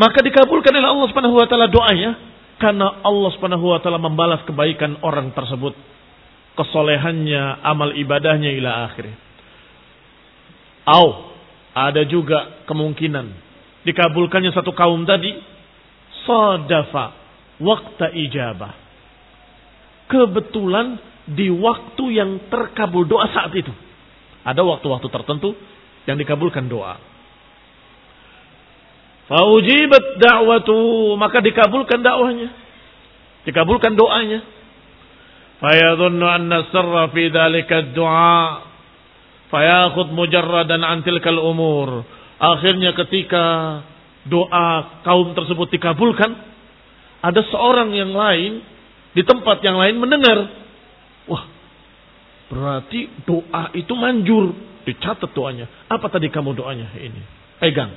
Maka 0.00 0.24
dikabulkan 0.24 0.74
oleh 0.74 0.90
Allah 0.90 1.06
Subhanahu 1.12 1.38
wa 1.38 1.46
taala 1.46 1.70
doanya 1.70 2.18
karena 2.58 3.04
Allah 3.04 3.30
Subhanahu 3.36 3.68
wa 3.68 3.78
taala 3.78 4.00
membalas 4.00 4.42
kebaikan 4.42 4.98
orang 5.06 5.30
tersebut, 5.36 5.76
kesolehannya, 6.58 7.62
amal 7.62 7.94
ibadahnya 7.94 8.50
ila 8.58 8.90
akhir. 8.90 9.12
Au 10.88 11.36
ada 11.76 12.02
juga 12.08 12.64
kemungkinan 12.66 13.26
dikabulkannya 13.84 14.56
satu 14.56 14.72
kaum 14.72 15.04
tadi 15.04 15.36
sadafa 16.24 17.12
waktu 17.60 18.08
ijabah. 18.24 18.72
Kebetulan 20.08 20.98
di 21.24 21.48
waktu 21.48 22.04
yang 22.12 22.30
terkabul 22.52 23.08
doa 23.08 23.28
saat 23.32 23.52
itu. 23.56 23.72
Ada 24.44 24.60
waktu-waktu 24.60 25.08
tertentu 25.08 25.56
yang 26.04 26.20
dikabulkan 26.20 26.68
doa. 26.68 27.00
Faujibat 29.24 30.20
da'watu, 30.20 31.16
maka 31.16 31.40
dikabulkan 31.40 32.04
dakwahnya. 32.04 32.52
Dikabulkan 33.48 33.96
doanya. 33.96 34.44
Fayadhunnu 35.64 36.26
anna 36.28 36.68
sirra 36.68 37.08
fi 37.08 37.32
dhalika 37.32 37.96
du'a 37.96 38.68
fayakhud 39.48 40.12
mujarradan 40.12 40.84
an 40.84 41.00
tilkal 41.00 41.40
umur. 41.40 42.04
Akhirnya 42.36 42.92
ketika 42.92 43.44
doa 44.28 45.00
kaum 45.08 45.32
tersebut 45.32 45.72
dikabulkan, 45.72 46.36
ada 47.24 47.40
seorang 47.48 47.96
yang 47.96 48.12
lain 48.12 48.60
di 49.16 49.24
tempat 49.24 49.64
yang 49.64 49.80
lain 49.80 49.96
mendengar. 49.96 50.63
Wah, 51.30 51.44
berarti 52.52 53.08
doa 53.24 53.72
itu 53.76 53.92
manjur. 53.96 54.52
Dicatat 54.84 55.32
doanya. 55.32 55.64
Apa 55.88 56.12
tadi 56.12 56.28
kamu 56.28 56.52
doanya 56.52 56.92
ini? 57.00 57.22
Pegang 57.56 57.92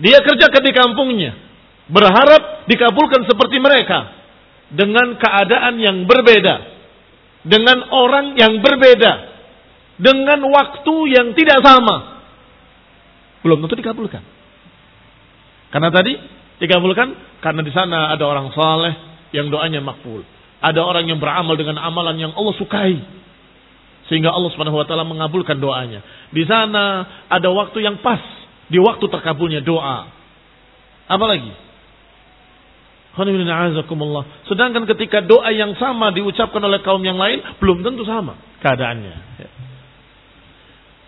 dia 0.00 0.18
kerjakan 0.24 0.62
di 0.64 0.72
kampungnya. 0.72 1.32
Berharap 1.92 2.66
dikabulkan 2.66 3.28
seperti 3.28 3.60
mereka. 3.60 4.18
Dengan 4.72 5.20
keadaan 5.20 5.76
yang 5.76 6.08
berbeda. 6.08 6.72
dengan 7.42 7.90
orang 7.90 8.38
yang 8.38 8.62
berbeda 8.62 9.12
dengan 9.98 10.40
waktu 10.46 10.94
yang 11.10 11.34
tidak 11.34 11.58
sama 11.58 12.22
belum 13.42 13.66
tentu 13.66 13.82
dikabulkan. 13.82 14.22
Karena 15.74 15.90
tadi 15.90 16.14
dikabulkan 16.62 17.42
karena 17.42 17.66
di 17.66 17.72
sana 17.74 18.14
ada 18.14 18.22
orang 18.22 18.54
saleh 18.54 18.94
yang 19.34 19.50
doanya 19.50 19.82
makbul. 19.82 20.22
Ada 20.62 20.78
orang 20.78 21.10
yang 21.10 21.18
beramal 21.18 21.58
dengan 21.58 21.82
amalan 21.82 22.16
yang 22.22 22.32
Allah 22.38 22.54
sukai. 22.54 22.94
Sehingga 24.06 24.30
Allah 24.30 24.50
Subhanahu 24.54 24.78
wa 24.78 24.86
taala 24.86 25.02
mengabulkan 25.02 25.58
doanya. 25.58 26.06
Di 26.30 26.46
sana 26.46 27.06
ada 27.26 27.48
waktu 27.50 27.82
yang 27.82 27.98
pas 27.98 28.22
di 28.70 28.78
waktu 28.78 29.04
terkabulnya 29.10 29.60
doa. 29.60 30.06
Apalagi? 31.10 31.52
Sedangkan 34.48 34.88
ketika 34.88 35.20
doa 35.20 35.52
yang 35.52 35.76
sama 35.76 36.08
diucapkan 36.16 36.64
oleh 36.64 36.80
kaum 36.80 37.04
yang 37.04 37.20
lain 37.20 37.44
belum 37.60 37.84
tentu 37.84 38.08
sama 38.08 38.40
keadaannya. 38.64 39.16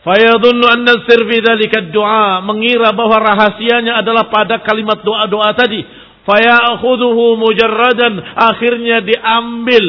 Fayadunnu 0.05 0.67
anna 0.69 1.01
sir 1.09 1.25
fi 1.25 1.41
doa 1.89 2.45
mengira 2.45 2.93
bahwa 2.93 3.17
rahasianya 3.25 4.05
adalah 4.05 4.29
pada 4.29 4.61
kalimat 4.61 5.01
doa-doa 5.01 5.57
tadi. 5.57 5.81
Faya'khudhuhu 6.25 7.37
mujarradan 7.37 8.17
akhirnya 8.33 9.05
diambil 9.05 9.85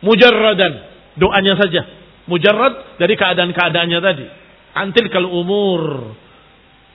mujarradan 0.00 0.72
doanya 1.20 1.54
saja. 1.60 1.82
Mujarrad 2.24 2.96
dari 2.96 3.14
keadaan-keadaannya 3.18 4.00
tadi. 4.00 4.26
Antil 4.70 5.10
kal 5.12 5.26
umur 5.28 6.14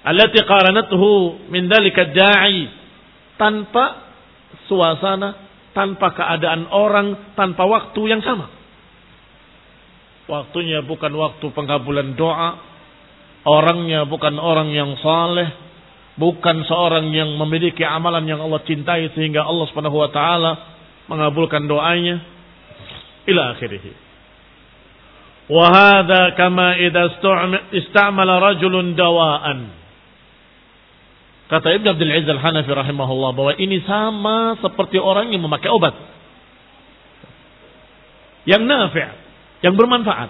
allati 0.05 0.39
qaranathu 0.41 1.49
min 1.53 1.67
dzalika 1.69 2.09
da'i 2.13 2.65
tanpa 3.35 4.05
suasana, 4.65 5.35
tanpa 5.75 6.15
keadaan 6.15 6.71
orang, 6.71 7.35
tanpa 7.35 7.67
waktu 7.67 8.01
yang 8.09 8.21
sama. 8.23 8.47
Waktunya 10.25 10.81
bukan 10.81 11.13
waktu 11.13 11.45
pengabulan 11.53 12.17
doa. 12.17 12.73
Orangnya 13.45 14.09
bukan 14.09 14.41
orang 14.41 14.73
yang 14.73 14.97
saleh. 14.97 15.53
Bukan 16.15 16.63
seorang 16.63 17.11
yang 17.11 17.35
memiliki 17.35 17.83
amalan 17.83 18.23
yang 18.23 18.39
Allah 18.39 18.63
cintai 18.63 19.11
sehingga 19.11 19.43
Allah 19.43 19.67
subhanahu 19.67 19.99
wa 19.99 20.09
ta'ala 20.09 20.51
mengabulkan 21.11 21.67
doanya. 21.67 22.23
Ila 23.27 23.57
akhirih. 23.57 23.83
Wahada 25.51 26.33
kama 26.39 26.79
idha 26.79 27.19
istamala 27.75 28.39
rajulun 28.41 28.95
dawaan. 28.95 29.85
Kata 31.45 31.77
Ibn 31.77 31.85
Abdul 31.93 32.09
Aziz 32.09 32.29
Al-Hanafi 32.31 32.71
rahimahullah 32.73 33.31
bahwa 33.37 33.53
ini 33.61 33.77
sama 33.85 34.57
seperti 34.57 34.97
orang 34.97 35.29
yang 35.29 35.45
memakai 35.45 35.69
obat. 35.69 35.93
Yang 38.49 38.63
nafi' 38.65 39.09
yang 39.61 39.73
bermanfaat. 39.77 40.29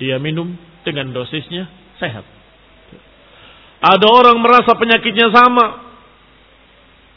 Dia 0.00 0.16
minum 0.16 0.56
dengan 0.88 1.12
dosisnya 1.12 1.68
sehat. 2.00 2.24
Ada 3.82 4.06
orang 4.06 4.38
merasa 4.38 4.78
penyakitnya 4.78 5.34
sama. 5.34 5.82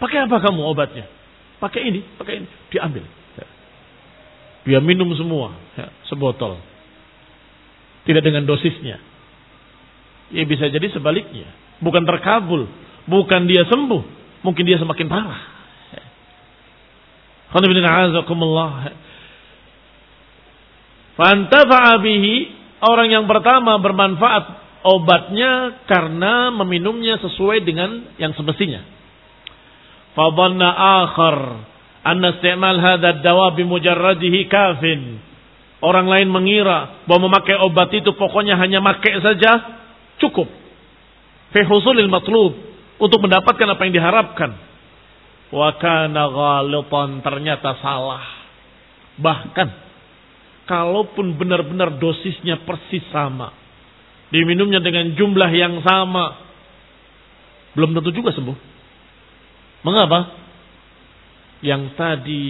Pakai 0.02 0.26
apa 0.26 0.42
kamu 0.42 0.66
obatnya? 0.66 1.06
Pakai 1.62 1.94
ini, 1.94 2.02
pakai 2.18 2.42
ini. 2.42 2.48
Diambil. 2.74 3.06
Dia 4.66 4.82
minum 4.82 5.06
semua, 5.14 5.54
sebotol. 6.10 6.58
Tidak 8.10 8.22
dengan 8.26 8.50
dosisnya. 8.50 8.98
Ya 10.34 10.42
bisa 10.50 10.66
jadi 10.74 10.90
sebaliknya. 10.90 11.46
Bukan 11.86 12.02
terkabul. 12.02 12.66
Bukan 13.06 13.46
dia 13.46 13.62
sembuh. 13.70 14.02
Mungkin 14.42 14.66
dia 14.66 14.82
semakin 14.82 15.06
parah. 15.06 15.42
Alhamdulillah. 17.54 18.74
Fantafa'a 21.16 21.94
bihi 22.02 22.36
orang 22.82 23.08
yang 23.14 23.26
pertama 23.30 23.78
bermanfaat 23.78 24.65
obatnya 24.86 25.82
karena 25.90 26.54
meminumnya 26.54 27.18
sesuai 27.18 27.66
dengan 27.66 28.06
yang 28.22 28.38
semestinya. 28.38 28.86
Fadhanna 30.14 30.70
akhar 31.02 31.38
anna 32.06 32.38
isti'mal 32.38 32.78
hadha 32.78 33.26
dawa 33.26 33.58
bimujarradihi 33.58 34.46
kafin. 34.46 35.02
Orang 35.82 36.08
lain 36.08 36.30
mengira 36.30 37.04
bahwa 37.10 37.30
memakai 37.30 37.58
obat 37.66 37.92
itu 37.98 38.14
pokoknya 38.16 38.56
hanya 38.62 38.80
makai 38.80 39.18
saja 39.20 39.82
cukup. 40.22 40.48
Fi 41.52 41.62
husulil 41.66 42.08
matlub 42.08 42.54
untuk 43.02 43.20
mendapatkan 43.26 43.68
apa 43.68 43.82
yang 43.90 43.94
diharapkan. 43.94 44.52
Wa 45.52 45.78
kana 45.78 46.32
ghalitan 46.32 47.22
ternyata 47.22 47.78
salah. 47.84 48.24
Bahkan 49.20 49.68
kalaupun 50.66 51.38
benar-benar 51.38 52.02
dosisnya 52.02 52.66
persis 52.66 53.06
sama, 53.14 53.54
diminumnya 54.34 54.82
dengan 54.82 55.14
jumlah 55.14 55.52
yang 55.54 55.82
sama, 55.86 56.40
belum 57.76 57.94
tentu 57.98 58.16
juga 58.16 58.32
sembuh. 58.34 58.58
Mengapa? 59.86 60.20
Yang 61.62 61.84
tadi 61.98 62.46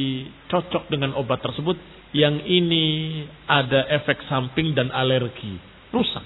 cocok 0.52 0.92
dengan 0.92 1.16
obat 1.16 1.44
tersebut, 1.44 1.76
yang 2.16 2.40
ini 2.48 3.24
ada 3.48 3.88
efek 3.92 4.24
samping 4.32 4.72
dan 4.72 4.92
alergi, 4.92 5.60
rusak. 5.92 6.24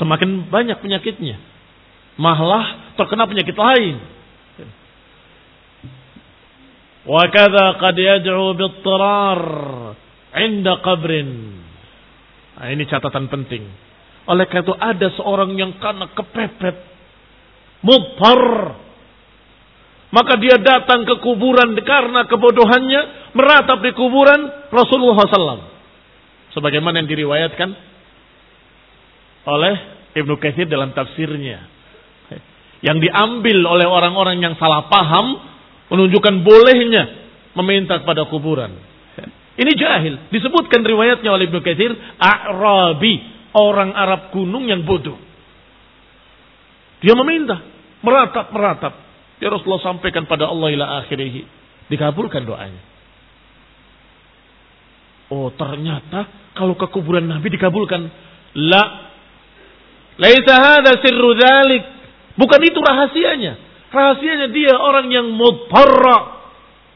Semakin 0.00 0.48
banyak 0.48 0.80
penyakitnya, 0.80 1.36
malah 2.16 2.94
terkena 2.96 3.28
penyakit 3.28 3.54
lain. 3.54 3.96
Wakada 7.02 7.82
qad 7.82 7.98
yad'u 7.98 8.54
bittirar 8.54 9.42
Inda 10.32 10.80
qabrin. 10.80 11.30
Nah, 12.56 12.68
ini 12.72 12.88
catatan 12.88 13.28
penting. 13.28 13.68
Oleh 14.22 14.46
karena 14.46 14.62
itu 14.62 14.74
ada 14.78 15.08
seorang 15.18 15.50
yang 15.58 15.74
karena 15.82 16.06
kepepet. 16.14 16.76
Mudhar. 17.82 18.78
Maka 20.12 20.36
dia 20.38 20.60
datang 20.60 21.02
ke 21.08 21.18
kuburan 21.18 21.74
karena 21.82 22.28
kebodohannya. 22.30 23.34
Meratap 23.34 23.82
di 23.82 23.90
kuburan 23.96 24.70
Rasulullah 24.70 25.26
SAW. 25.26 25.64
Sebagaimana 26.54 27.02
yang 27.02 27.08
diriwayatkan 27.08 27.68
oleh 29.42 29.74
Ibnu 30.14 30.38
Katsir 30.38 30.70
dalam 30.70 30.94
tafsirnya. 30.94 31.66
Yang 32.82 33.10
diambil 33.10 33.58
oleh 33.66 33.86
orang-orang 33.88 34.38
yang 34.38 34.54
salah 34.60 34.86
paham. 34.86 35.50
Menunjukkan 35.90 36.46
bolehnya 36.46 37.04
meminta 37.58 37.98
kepada 38.00 38.30
kuburan. 38.30 38.72
Ini 39.52 39.72
jahil. 39.76 40.14
Disebutkan 40.32 40.80
riwayatnya 40.80 41.28
oleh 41.28 41.44
Ibnu 41.50 41.60
Katsir, 41.60 41.92
A'rabi, 42.16 43.31
orang 43.52 43.92
Arab 43.92 44.32
gunung 44.32 44.68
yang 44.68 44.84
bodoh. 44.84 45.16
Dia 47.02 47.12
meminta, 47.18 47.60
meratap-meratap. 48.00 48.92
Ya 49.42 49.50
Rasulullah 49.50 49.82
sampaikan 49.82 50.24
pada 50.24 50.46
Allah 50.46 50.70
ila 50.70 50.86
akhirih. 51.02 51.44
Dikabulkan 51.90 52.46
doanya. 52.46 52.82
Oh 55.32 55.50
ternyata 55.56 56.52
kalau 56.54 56.76
ke 56.78 56.86
kuburan 56.92 57.26
Nabi 57.26 57.48
dikabulkan. 57.50 58.06
La. 58.54 58.84
Laisa 60.20 60.54
hadha 60.60 61.00
sirru 61.02 61.34
dhalik. 61.34 61.82
Bukan 62.38 62.60
itu 62.62 62.78
rahasianya. 62.78 63.52
Rahasianya 63.90 64.48
dia 64.54 64.78
orang 64.78 65.10
yang 65.10 65.26
mutarra 65.34 66.41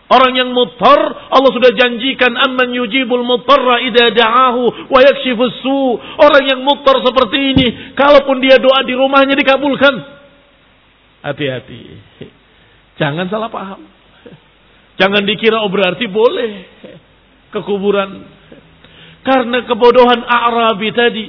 Orang 0.07 0.39
yang 0.39 0.55
mutar, 0.55 0.99
Allah 1.35 1.51
sudah 1.51 1.75
janjikan 1.75 2.31
amman 2.39 2.71
yujibul 2.71 3.27
mutarra 3.27 3.83
idza 3.83 4.15
da'ahu 4.15 4.87
wa 4.87 5.01
yakshifus 5.03 5.59
su. 5.59 5.81
Orang 6.23 6.47
yang 6.47 6.63
mutar 6.63 7.03
seperti 7.03 7.39
ini, 7.55 7.67
kalaupun 7.99 8.39
dia 8.39 8.63
doa 8.63 8.87
di 8.87 8.95
rumahnya 8.95 9.35
dikabulkan. 9.35 9.95
Hati-hati. 11.27 11.81
Jangan 13.03 13.27
salah 13.27 13.51
paham. 13.51 13.83
Jangan 14.95 15.27
dikira 15.27 15.67
oh 15.67 15.71
berarti 15.75 16.07
boleh 16.07 16.53
ke 17.51 17.61
kuburan. 17.67 18.31
Karena 19.27 19.67
kebodohan 19.67 20.23
Arabi 20.23 20.95
tadi 20.95 21.27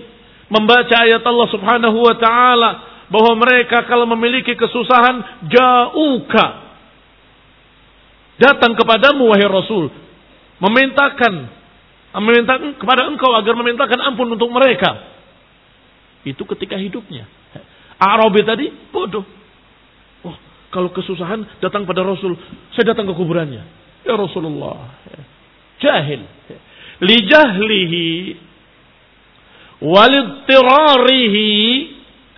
membaca 0.53 1.01
ayat 1.01 1.25
Allah 1.25 1.47
Subhanahu 1.49 1.97
wa 1.97 2.15
taala 2.21 2.71
bahwa 3.09 3.41
mereka 3.41 3.89
kalau 3.89 4.05
memiliki 4.05 4.53
kesusahan 4.53 5.49
jauka 5.49 6.66
datang 8.37 8.77
kepadamu 8.77 9.29
wahai 9.29 9.49
Rasul 9.49 9.89
memintakan 10.61 11.57
memintakan 12.17 12.77
kepada 12.81 13.05
engkau 13.09 13.29
agar 13.37 13.53
memintakan 13.53 13.99
ampun 14.01 14.33
untuk 14.33 14.49
mereka. 14.49 15.13
Itu 16.25 16.43
ketika 16.49 16.79
hidupnya. 16.79 17.29
Arabi 17.97 18.41
tadi 18.41 18.65
bodoh. 18.89 19.25
Oh, 20.25 20.35
kalau 20.73 20.89
kesusahan 20.93 21.61
datang 21.61 21.85
pada 21.85 22.01
Rasul, 22.01 22.33
saya 22.73 22.93
datang 22.93 23.05
ke 23.09 23.13
kuburannya. 23.13 23.63
Ya 24.05 24.13
Rasulullah. 24.17 24.97
Jahil. 25.77 26.25
Lijahlihi 26.97 28.07
walidtirarihi 29.77 31.49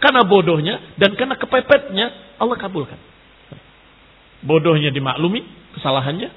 karena 0.03 0.27
bodohnya 0.27 0.75
dan 0.99 1.15
karena 1.15 1.39
kepepetnya 1.39 2.35
Allah 2.39 2.59
kabulkan. 2.59 2.99
Bodohnya 4.43 4.91
dimaklumi, 4.91 5.43
kesalahannya, 5.77 6.29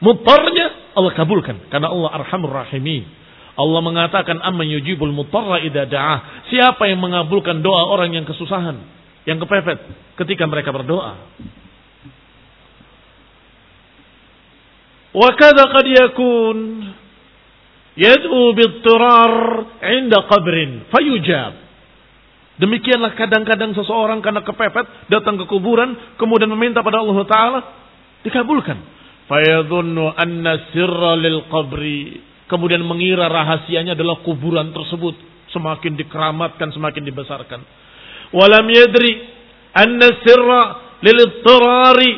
mutarnya 0.00 0.94
Allah 0.94 1.12
kabulkan 1.14 1.70
karena 1.70 1.90
Allah 1.90 2.10
arhamur 2.22 2.50
rahimin. 2.50 3.04
Allah 3.54 3.80
mengatakan 3.86 4.42
amman 4.42 4.66
yujibul 4.66 5.14
mutarra 5.14 5.62
idza 5.62 5.86
da'ah. 5.86 6.50
Siapa 6.50 6.90
yang 6.90 6.98
mengabulkan 6.98 7.62
doa 7.62 7.86
orang 7.86 8.10
yang 8.10 8.26
kesusahan, 8.26 8.82
yang 9.30 9.38
kepepet 9.38 9.78
ketika 10.18 10.42
mereka 10.50 10.74
berdoa? 10.74 11.14
Wa 15.14 15.30
kadza 15.38 15.70
qad 15.70 15.86
yakun 15.86 16.58
yad'u 17.94 18.40
bittirar 18.58 19.34
'inda 19.78 20.26
qabrin 20.26 20.90
fayujab. 20.90 21.54
Demikianlah 22.58 23.14
kadang-kadang 23.18 23.74
seseorang 23.74 24.22
karena 24.22 24.42
kepepet 24.42 25.10
datang 25.10 25.38
ke 25.38 25.46
kuburan 25.46 26.18
kemudian 26.18 26.50
meminta 26.50 26.82
pada 26.82 27.02
Allah 27.02 27.18
taala 27.26 27.60
dikabulkan. 28.24 28.80
Fayadhunnu 29.28 30.16
anna 30.16 30.72
sirra 30.72 31.14
lil 31.20 31.44
qabri. 31.52 32.20
Kemudian 32.48 32.84
mengira 32.84 33.28
rahasianya 33.28 33.96
adalah 33.96 34.20
kuburan 34.24 34.72
tersebut. 34.72 35.16
Semakin 35.52 35.94
dikeramatkan 35.94 36.74
semakin 36.74 37.04
dibesarkan. 37.04 37.60
Walam 38.34 38.66
yadri 38.72 39.22
anna 39.76 40.08
sirra 40.24 40.62
lil 41.04 41.18
ittirari 41.30 42.12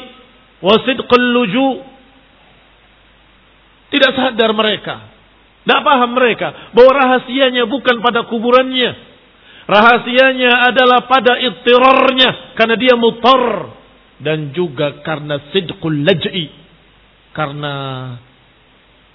wa 0.63 0.75
sidqal 0.87 1.27
luju. 1.35 1.71
Tidak 3.93 4.13
sadar 4.15 4.51
mereka. 4.57 5.15
Tidak 5.63 5.81
paham 5.83 6.15
mereka 6.15 6.71
bahwa 6.75 6.91
rahasianya 6.95 7.67
bukan 7.67 7.99
pada 7.99 8.27
kuburannya. 8.31 8.91
Rahasianya 9.67 10.71
adalah 10.71 11.11
pada 11.11 11.39
ittirarnya. 11.43 12.55
Karena 12.55 12.79
dia 12.79 12.95
mutar 12.95 13.43
dan 14.21 14.57
juga 14.57 15.05
karena 15.05 15.41
sidqul 15.53 16.05
laj'i 16.05 16.49
karena 17.37 17.75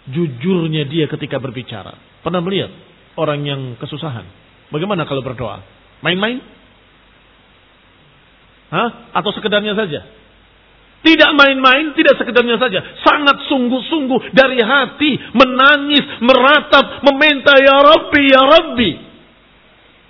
jujurnya 0.09 0.85
dia 0.85 1.09
ketika 1.09 1.41
berbicara. 1.41 1.97
Pernah 2.21 2.41
melihat 2.41 2.69
orang 3.17 3.41
yang 3.41 3.61
kesusahan? 3.81 4.25
Bagaimana 4.69 5.09
kalau 5.09 5.25
berdoa? 5.25 5.65
Main-main? 6.05 6.37
Hah? 8.71 9.11
Atau 9.17 9.33
sekedarnya 9.35 9.73
saja? 9.73 10.05
Tidak 11.01 11.31
main-main, 11.33 11.97
tidak 11.97 12.13
sekedarnya 12.21 12.61
saja. 12.61 12.79
Sangat 13.01 13.49
sungguh-sungguh 13.49 14.37
dari 14.37 14.61
hati, 14.61 15.17
menangis, 15.33 16.05
meratap, 16.21 17.01
meminta, 17.09 17.57
Ya 17.57 17.77
Rabbi, 17.81 18.23
Ya 18.29 18.43
Rabbi. 18.45 18.91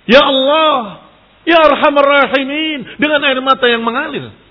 Ya 0.04 0.20
Allah, 0.20 1.08
Ya 1.48 1.58
Arhamar 1.64 2.04
Rahimin. 2.04 3.00
Dengan 3.00 3.24
air 3.24 3.40
mata 3.40 3.64
yang 3.72 3.80
mengalir. 3.80 4.41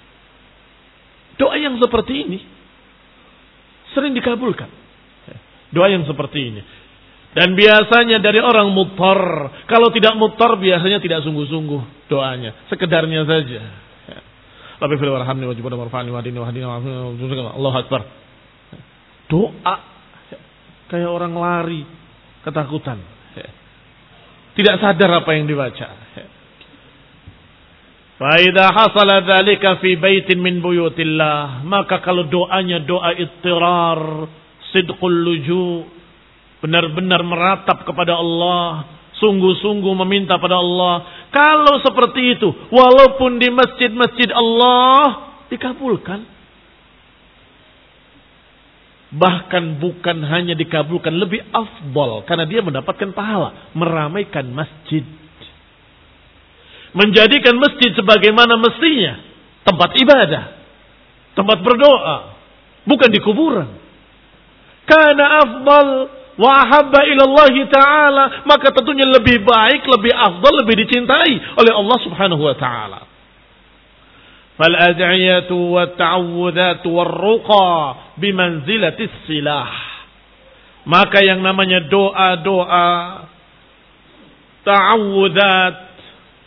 Doa 1.42 1.58
yang 1.58 1.82
seperti 1.82 2.14
ini 2.22 2.40
sering 3.98 4.14
dikabulkan. 4.14 4.70
Doa 5.74 5.90
yang 5.90 6.06
seperti 6.06 6.54
ini. 6.54 6.62
Dan 7.32 7.58
biasanya 7.58 8.22
dari 8.22 8.38
orang 8.44 8.70
mutar. 8.70 9.20
Kalau 9.66 9.90
tidak 9.90 10.14
mutar 10.20 10.60
biasanya 10.60 11.02
tidak 11.02 11.26
sungguh-sungguh 11.26 12.12
doanya. 12.12 12.68
Sekedarnya 12.70 13.26
saja. 13.26 13.62
Tapi 14.82 14.94
fil 14.98 15.14
warhamni 15.14 15.46
wa 15.50 15.56
jibana 15.56 15.78
warfa'ni 15.80 16.10
wa 16.14 16.20
hadini 16.20 16.38
wa 16.38 16.48
hadini 16.50 16.66
wa 16.68 17.54
Allah 17.56 17.74
Akbar. 17.82 18.02
Doa. 19.32 19.76
Kayak 20.92 21.10
orang 21.10 21.34
lari. 21.34 21.82
Ketakutan. 22.46 23.00
Tidak 24.52 24.76
sadar 24.84 25.24
apa 25.24 25.32
yang 25.34 25.48
dibaca. 25.48 25.88
Faidah 28.22 28.70
hasala 28.70 29.26
dzalika 29.26 29.82
fi 29.82 29.98
baitin 29.98 30.38
min 30.46 30.62
buyutillah. 30.62 31.66
Maka 31.66 32.06
kalau 32.06 32.30
doanya 32.30 32.78
doa 32.86 33.18
ittirar 33.18 34.30
sidqul 34.70 35.26
luju, 35.26 35.90
benar-benar 36.62 37.26
meratap 37.26 37.82
kepada 37.82 38.22
Allah, 38.22 38.86
sungguh-sungguh 39.18 39.94
meminta 40.06 40.38
pada 40.38 40.62
Allah. 40.62 41.26
Kalau 41.34 41.82
seperti 41.82 42.38
itu, 42.38 42.54
walaupun 42.70 43.42
di 43.42 43.50
masjid-masjid 43.50 44.30
Allah 44.30 45.34
dikabulkan. 45.50 46.22
Bahkan 49.18 49.82
bukan 49.82 50.18
hanya 50.30 50.54
dikabulkan, 50.54 51.18
lebih 51.18 51.42
afdol. 51.50 52.22
Karena 52.30 52.46
dia 52.46 52.62
mendapatkan 52.62 53.12
pahala. 53.18 53.74
Meramaikan 53.74 54.46
masjid. 54.54 55.04
Menjadikan 56.92 57.56
masjid 57.58 57.96
sebagaimana 57.96 58.60
mestinya. 58.60 59.20
Tempat 59.64 59.90
ibadah. 59.96 60.44
Tempat 61.38 61.58
berdoa. 61.64 62.18
Bukan 62.84 63.10
di 63.14 63.20
kuburan 63.22 63.82
kana 64.92 65.26
afdal 65.46 65.90
wa 66.42 66.50
ahabba 66.52 67.06
Allah 67.06 67.56
taala 67.70 68.24
maka 68.48 68.74
tentunya 68.74 69.06
lebih 69.06 69.46
baik 69.46 69.86
lebih 69.86 70.14
afdal 70.16 70.54
lebih 70.66 70.76
dicintai 70.88 71.34
oleh 71.60 71.74
Allah 71.76 71.98
Subhanahu 72.02 72.44
wa 72.44 72.56
taala 72.58 73.02
fal 74.58 74.76
ad'iyatu 74.76 75.56
wa 75.56 75.86
ta'awudzatu 75.96 76.88
war-ruqa 76.92 77.74
bimanzilati 78.20 79.06
silah 79.30 79.70
maka 80.84 81.22
yang 81.22 81.46
namanya 81.46 81.86
doa-doa 81.86 82.90
ta'awudzat 84.66 85.91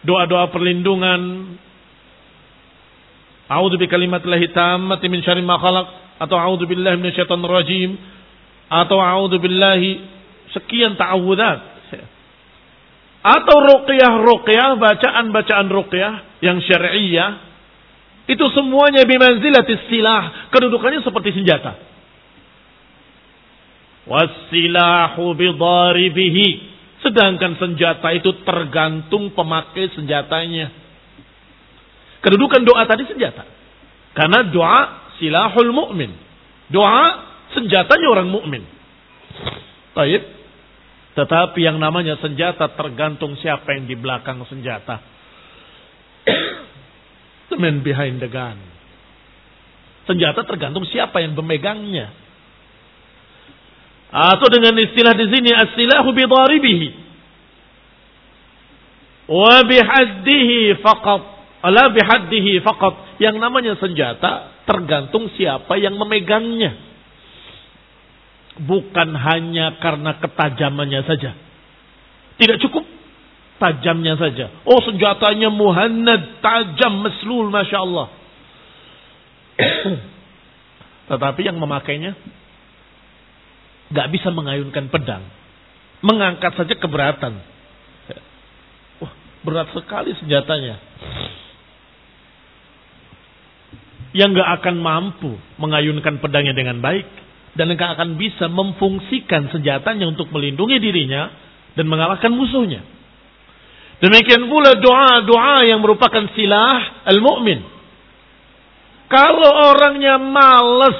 doa-doa 0.04 0.52
perlindungan. 0.52 1.20
A'udzu 3.48 3.76
bi 3.76 3.88
kalimatillahi 3.88 4.52
tammati 4.56 5.08
min 5.08 5.20
syarri 5.20 5.44
ma 5.44 5.60
khalaq 5.60 6.20
atau 6.20 6.36
a'udzu 6.38 6.64
billahi 6.64 6.96
minasyaitonir 6.96 7.50
rajim 7.50 7.90
atau 8.72 9.00
a'udzu 9.00 9.36
billahi 9.36 9.90
sekian 10.54 10.96
ta'awudzat 10.96 11.74
atau 13.24 13.56
ruqyah-ruqyah 13.56 14.76
bacaan-bacaan 14.76 15.66
ruqyah 15.72 16.44
yang 16.44 16.60
syar'iyyah 16.60 17.40
itu 18.24 18.44
semuanya 18.56 19.04
bimanzilatis 19.04 19.84
silah 19.88 20.48
kedudukannya 20.48 21.04
seperti 21.04 21.36
senjata. 21.36 21.76
Wasilahu 24.04 25.32
bidaribihi 25.32 26.48
sedangkan 27.04 27.60
senjata 27.60 28.08
itu 28.16 28.32
tergantung 28.48 29.36
pemakai 29.36 29.92
senjatanya 29.92 30.72
kedudukan 32.24 32.64
doa 32.64 32.88
tadi 32.88 33.04
senjata 33.04 33.44
karena 34.16 34.48
doa 34.48 35.12
silahul 35.20 35.70
mu'min 35.70 36.24
doa 36.72 37.34
senjatanya 37.54 38.06
orang 38.10 38.28
mukmin. 38.28 38.66
Baik. 39.94 40.22
Tetapi 41.14 41.62
yang 41.62 41.78
namanya 41.78 42.18
senjata 42.18 42.74
tergantung 42.74 43.38
siapa 43.38 43.70
yang 43.78 43.86
di 43.86 43.94
belakang 43.94 44.42
senjata. 44.50 44.98
The 47.52 47.60
man 47.60 47.86
behind 47.86 48.18
the 48.18 48.26
gun. 48.26 48.58
Senjata 50.10 50.42
tergantung 50.42 50.82
siapa 50.90 51.22
yang 51.22 51.38
memegangnya. 51.38 52.10
Atau 54.14 54.46
dengan 54.46 54.78
istilah 54.78 55.18
di 55.18 55.26
sini 55.26 55.50
as-silahu 55.50 56.14
bidaribihi. 56.14 56.88
Wa 59.26 59.66
bihaddihi 59.66 60.78
faqat. 60.78 61.22
Ala 61.66 61.90
bihaddihi 61.90 62.62
faqat. 62.62 63.18
Yang 63.18 63.36
namanya 63.42 63.74
senjata 63.82 64.62
tergantung 64.70 65.26
siapa 65.34 65.74
yang 65.82 65.98
memegangnya 65.98 66.94
bukan 68.62 69.18
hanya 69.18 69.82
karena 69.82 70.14
ketajamannya 70.22 71.02
saja. 71.10 71.34
Tidak 72.38 72.58
cukup 72.62 72.86
tajamnya 73.58 74.14
saja. 74.18 74.62
Oh 74.66 74.78
senjatanya 74.82 75.50
muhannad, 75.50 76.38
tajam, 76.38 77.02
meslul, 77.02 77.50
Masya 77.50 77.78
Allah. 77.82 78.06
Tetapi 81.10 81.40
yang 81.42 81.58
memakainya 81.58 82.14
gak 83.92 84.08
bisa 84.14 84.32
mengayunkan 84.32 84.88
pedang. 84.88 85.24
Mengangkat 86.04 86.52
saja 86.56 86.74
keberatan. 86.76 87.32
Wah, 89.00 89.12
berat 89.44 89.68
sekali 89.72 90.12
senjatanya. 90.20 90.80
Yang 94.14 94.30
gak 94.38 94.50
akan 94.62 94.76
mampu 94.78 95.32
mengayunkan 95.58 96.22
pedangnya 96.22 96.54
dengan 96.54 96.78
baik 96.78 97.08
dan 97.54 97.70
engkau 97.70 97.86
akan 97.86 98.18
bisa 98.18 98.50
memfungsikan 98.50 99.50
senjatanya 99.50 100.10
untuk 100.10 100.30
melindungi 100.30 100.78
dirinya 100.82 101.30
dan 101.74 101.86
mengalahkan 101.86 102.30
musuhnya. 102.34 102.82
Demikian 104.02 104.50
pula 104.50 104.74
doa-doa 104.74 105.64
yang 105.64 105.78
merupakan 105.78 106.26
silah 106.34 107.06
al-mu'min. 107.06 107.62
Kalau 109.06 109.50
orangnya 109.70 110.18
malas, 110.18 110.98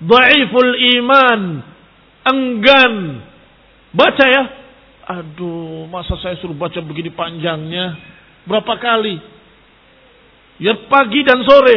dhaiful 0.00 0.72
iman, 0.96 1.40
enggan, 2.26 3.22
baca 3.94 4.24
ya. 4.26 4.44
Aduh, 5.02 5.90
masa 5.90 6.14
saya 6.22 6.38
suruh 6.38 6.54
baca 6.54 6.78
begini 6.80 7.10
panjangnya? 7.10 7.98
Berapa 8.46 8.78
kali? 8.78 9.18
Ya 10.62 10.78
pagi 10.86 11.26
dan 11.26 11.42
sore. 11.42 11.76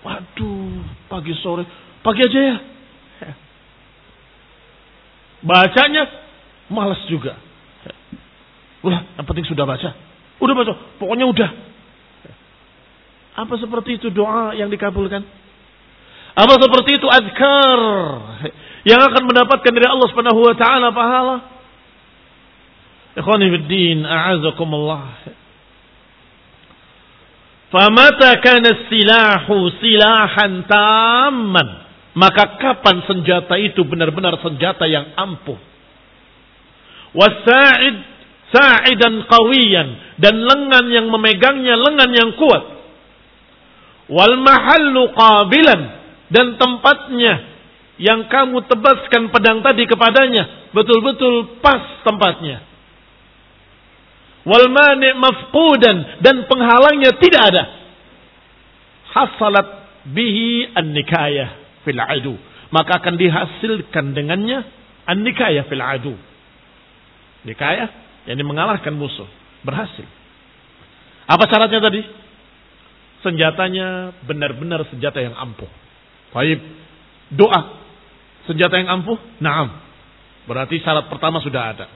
Waduh, 0.00 0.80
pagi 1.12 1.32
sore. 1.44 1.64
Pagi 2.00 2.20
aja 2.24 2.40
ya. 2.40 2.56
Bacanya 5.44 6.08
malas 6.72 7.04
juga. 7.04 7.36
Udah, 8.80 9.00
yang 9.20 9.26
penting 9.28 9.44
sudah 9.44 9.68
baca. 9.68 9.92
Udah 10.40 10.54
baca, 10.56 10.72
pokoknya 10.96 11.28
udah. 11.28 11.50
Apa 13.44 13.54
seperti 13.60 14.00
itu 14.00 14.08
doa 14.08 14.56
yang 14.56 14.72
dikabulkan? 14.72 15.20
Apa 16.34 16.54
seperti 16.58 16.98
itu 16.98 17.06
azkar 17.06 17.80
yang 18.84 19.00
akan 19.00 19.22
mendapatkan 19.24 19.72
dari 19.72 19.88
Allah 19.88 20.08
Subhanahu 20.12 20.40
wa 20.44 20.54
taala 20.56 20.88
pahala? 20.92 21.36
Ikhwani 23.16 23.46
fid 23.48 23.66
din, 23.70 23.98
a'azakumullah. 24.04 25.24
Famata 27.72 28.38
kana 28.44 28.86
silahu 28.92 29.72
silahan 29.80 30.68
tamman. 30.68 31.68
Maka 32.14 32.60
kapan 32.62 33.02
senjata 33.10 33.58
itu 33.58 33.82
benar-benar 33.82 34.38
senjata 34.38 34.86
yang 34.86 35.18
ampuh? 35.18 35.58
Wasa'id 37.10 37.96
sa'idan 38.54 39.26
qawiyan 39.26 39.88
dan 40.22 40.34
lengan 40.38 40.86
yang 40.94 41.06
memegangnya 41.10 41.74
lengan 41.74 42.10
yang 42.14 42.30
kuat. 42.38 42.62
Wal 44.12 44.38
mahallu 44.38 45.10
qabilan 45.10 45.80
dan 46.30 46.54
tempatnya 46.54 47.53
yang 48.00 48.26
kamu 48.26 48.66
tebaskan 48.66 49.30
pedang 49.30 49.62
tadi 49.62 49.86
kepadanya 49.86 50.72
betul-betul 50.74 51.62
pas 51.62 52.02
tempatnya 52.02 52.74
wal 54.44 54.68
mani 54.68 55.08
mafqudan 55.16 56.20
dan 56.20 56.44
penghalangnya 56.46 57.16
tidak 57.18 57.42
ada. 57.52 57.64
Hasalat 59.10 59.68
bihi 60.12 60.68
an-nikayah 60.76 61.80
fil 61.82 62.00
adu. 62.00 62.36
Maka 62.70 63.00
akan 63.00 63.14
dihasilkan 63.16 64.12
dengannya 64.12 64.64
an-nikayah 65.08 65.64
fil 65.66 65.80
adu. 65.82 66.14
Nikayah 67.44 67.88
yang 68.28 68.40
mengalahkan 68.44 68.92
musuh. 68.92 69.28
Berhasil. 69.64 70.04
Apa 71.24 71.48
syaratnya 71.48 71.80
tadi? 71.80 72.04
Senjatanya 73.24 74.12
benar-benar 74.28 74.84
senjata 74.92 75.24
yang 75.24 75.32
ampuh. 75.32 75.68
Baik. 76.36 76.60
Doa. 77.32 77.83
Senjata 78.44 78.76
yang 78.76 79.00
ampuh? 79.00 79.16
Naam. 79.40 79.72
Berarti 80.44 80.80
syarat 80.84 81.08
pertama 81.08 81.40
sudah 81.40 81.62
ada. 81.72 81.86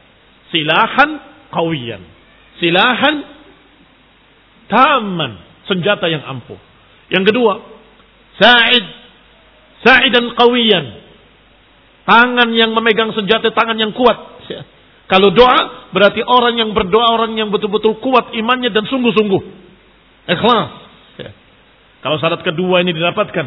Silahan 0.49 1.11
kawiyan 1.53 2.19
silahan 2.59 3.17
taman, 4.69 5.33
senjata 5.65 6.07
yang 6.11 6.23
ampuh. 6.27 6.59
Yang 7.09 7.33
kedua, 7.33 7.53
sa'id, 8.37 8.85
sa'idan 9.81 10.37
qawiyan. 10.37 10.87
Tangan 12.05 12.49
yang 12.53 12.73
memegang 12.77 13.13
senjata, 13.17 13.49
tangan 13.53 13.79
yang 13.81 13.93
kuat. 13.97 14.19
Kalau 15.13 15.33
doa, 15.33 15.89
berarti 15.93 16.21
orang 16.21 16.61
yang 16.61 16.71
berdoa, 16.77 17.17
orang 17.17 17.33
yang 17.37 17.49
betul-betul 17.49 17.97
kuat 18.05 18.37
imannya 18.37 18.69
dan 18.69 18.85
sungguh-sungguh. 18.85 19.43
Ikhlas. 20.29 20.73
Kalau 22.05 22.17
syarat 22.21 22.45
kedua 22.45 22.85
ini 22.85 22.93
didapatkan. 22.93 23.47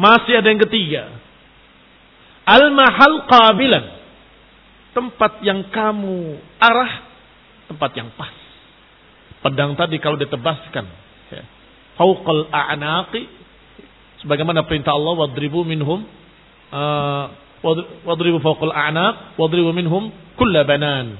Masih 0.00 0.40
ada 0.40 0.48
yang 0.48 0.60
ketiga. 0.64 1.12
Al-mahal 2.46 3.26
qabilan. 3.30 3.84
Tempat 4.92 5.40
yang 5.40 5.72
kamu 5.72 6.36
arah 6.60 7.12
tempat 7.72 7.90
yang 7.96 8.12
pas. 8.12 8.36
Pedang 9.40 9.72
tadi 9.74 9.96
kalau 9.96 10.20
ditebaskan, 10.20 10.84
ya, 11.32 11.42
fauqal 11.96 12.52
a'naqi, 12.52 13.24
sebagaimana 14.20 14.68
perintah 14.68 14.92
Allah, 14.92 15.24
wadribu 15.24 15.64
minhum, 15.64 16.04
uh, 16.70 17.24
wadribu 18.04 18.38
fauqal 18.44 18.70
a'naq, 18.70 19.40
wadribu 19.40 19.72
minhum 19.72 20.12
kulla 20.36 20.68
banan. 20.68 21.16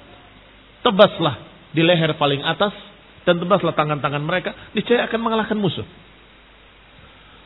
Tebaslah 0.85 1.41
di 1.73 1.81
leher 1.83 2.14
paling 2.20 2.45
atas, 2.45 2.77
dan 3.25 3.41
tebaslah 3.41 3.73
tangan-tangan 3.75 4.23
mereka, 4.23 4.55
niscaya 4.77 5.09
akan 5.09 5.18
mengalahkan 5.18 5.59
musuh. 5.59 5.87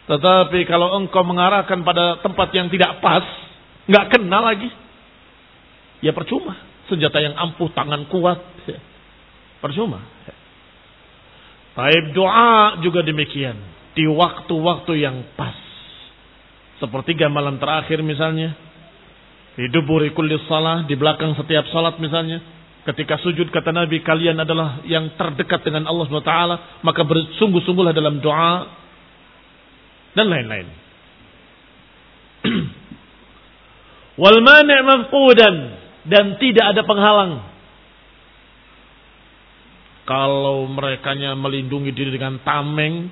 Tetapi 0.07 0.67
kalau 0.69 0.99
engkau 0.99 1.25
mengarahkan 1.25 1.83
pada 1.87 2.21
tempat 2.21 2.53
yang 2.53 2.69
tidak 2.69 3.01
pas, 3.01 3.25
nggak 3.87 4.07
kenal 4.19 4.43
lagi, 4.43 4.71
ya 6.03 6.13
percuma. 6.13 6.55
Senjata 6.87 7.19
yang 7.19 7.35
ampuh, 7.35 7.67
tangan 7.75 8.07
kuat, 8.07 8.39
ya. 8.71 8.79
Percuma. 9.59 9.99
Taib 11.77 12.17
doa 12.17 12.81
juga 12.81 13.05
demikian. 13.05 13.59
Di 13.93 14.09
waktu-waktu 14.09 14.93
yang 14.97 15.17
pas. 15.37 15.57
Sepertiga 16.81 17.29
malam 17.29 17.61
terakhir 17.61 18.01
misalnya. 18.01 18.57
Di 19.59 19.69
duburi 19.69 20.15
kulli 20.17 20.41
salah. 20.49 20.89
Di 20.89 20.97
belakang 20.97 21.37
setiap 21.37 21.69
salat 21.69 22.01
misalnya. 22.01 22.41
Ketika 22.87 23.19
sujud 23.21 23.51
kata 23.51 23.75
Nabi 23.75 24.01
kalian 24.01 24.39
adalah 24.41 24.81
yang 24.89 25.13
terdekat 25.21 25.67
dengan 25.69 25.85
Allah 25.85 26.09
SWT. 26.09 26.33
Maka 26.81 27.03
bersungguh-sungguhlah 27.05 27.93
dalam 27.93 28.25
doa. 28.25 28.73
Dan 30.17 30.33
lain-lain. 30.33 30.69
Wal 34.17 34.41
mani' 34.41 34.83
mafqudan. 34.85 35.57
Dan 36.07 36.39
tidak 36.39 36.71
ada 36.71 36.87
penghalang 36.87 37.57
kalau 40.07 40.71
mereka 40.71 41.13
melindungi 41.35 41.91
diri 41.91 42.15
dengan 42.15 42.39
tameng, 42.47 43.11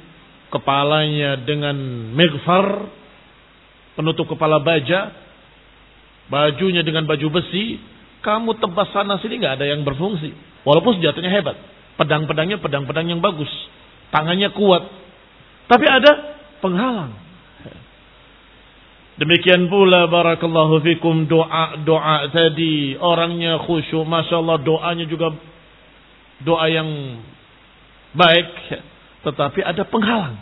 kepalanya 0.55 1.43
dengan 1.43 1.75
megfar, 2.15 2.87
penutup 3.99 4.31
kepala 4.31 4.63
baja, 4.63 5.11
bajunya 6.31 6.87
dengan 6.87 7.05
baju 7.11 7.35
besi, 7.35 7.83
kamu 8.23 8.63
tebas 8.63 8.95
sana 8.95 9.19
sini 9.19 9.43
nggak 9.43 9.59
ada 9.59 9.67
yang 9.67 9.83
berfungsi. 9.83 10.31
Walaupun 10.63 11.03
senjatanya 11.03 11.35
hebat, 11.35 11.59
pedang-pedangnya 11.99 12.63
pedang-pedang 12.63 13.11
yang 13.11 13.19
bagus, 13.19 13.51
tangannya 14.15 14.55
kuat, 14.55 14.87
tapi 15.67 15.85
ada 15.91 16.39
penghalang. 16.63 17.11
Demikian 19.15 19.71
pula 19.71 20.11
barakallahu 20.11 20.83
fikum 20.83 21.31
doa-doa 21.31 22.35
tadi 22.35 22.99
orangnya 22.99 23.63
khusyuk, 23.63 24.03
masya 24.03 24.43
Allah 24.43 24.59
doanya 24.59 25.07
juga 25.07 25.31
doa 26.43 26.67
yang 26.67 27.23
baik, 28.11 28.49
tetapi 29.23 29.63
ada 29.63 29.87
penghalang. 29.87 30.35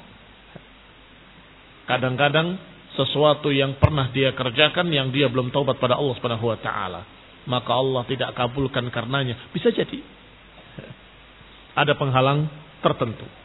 Kadang-kadang 1.85 2.57
sesuatu 2.97 3.53
yang 3.53 3.77
pernah 3.77 4.09
dia 4.09 4.33
kerjakan 4.33 4.89
yang 4.89 5.12
dia 5.12 5.29
belum 5.29 5.53
taubat 5.53 5.77
pada 5.77 6.01
Allah 6.01 6.16
Subhanahu 6.16 6.49
wa 6.49 6.57
taala, 6.57 7.05
maka 7.45 7.77
Allah 7.77 8.09
tidak 8.09 8.33
kabulkan 8.33 8.89
karenanya. 8.89 9.37
Bisa 9.53 9.68
jadi 9.68 10.01
ada 11.77 11.93
penghalang 11.93 12.49
tertentu. 12.81 13.41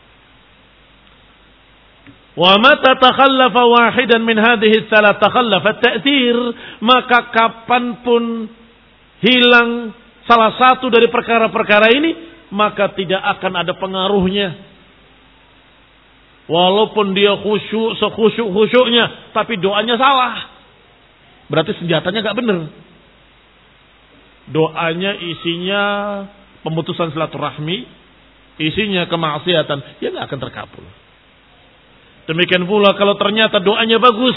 Wa 2.37 2.53
mata 2.61 2.93
takhallafa 3.01 3.61
wahidan 3.65 4.21
min 4.21 4.37
hadhihi 4.37 4.85
salat 4.93 5.17
takhallafa 5.17 5.81
maka 6.85 7.33
kapan 7.33 8.05
pun 8.05 8.45
hilang 9.25 9.89
salah 10.29 10.53
satu 10.53 10.85
dari 10.93 11.09
perkara-perkara 11.09 11.89
ini, 11.97 12.11
maka 12.53 12.93
tidak 12.93 13.17
akan 13.17 13.53
ada 13.65 13.73
pengaruhnya. 13.73 14.53
Walaupun 16.45 17.17
dia 17.17 17.33
khusyuk, 17.41 17.97
sekhusyuk-khusyuknya, 17.97 19.33
tapi 19.33 19.57
doanya 19.57 19.97
salah. 19.97 20.47
Berarti 21.49 21.73
senjatanya 21.81 22.21
gak 22.21 22.37
benar. 22.37 22.69
Doanya 24.47 25.11
isinya 25.25 25.83
pemutusan 26.61 27.11
silaturahmi, 27.11 27.83
isinya 28.61 29.09
kemaksiatan, 29.09 29.99
ya 30.05 30.07
gak 30.13 30.25
akan 30.31 30.39
terkabul. 30.39 30.85
Demikian 32.27 32.67
pula 32.67 32.91
kalau 32.99 33.15
ternyata 33.15 33.63
doanya 33.63 34.03
bagus, 34.03 34.35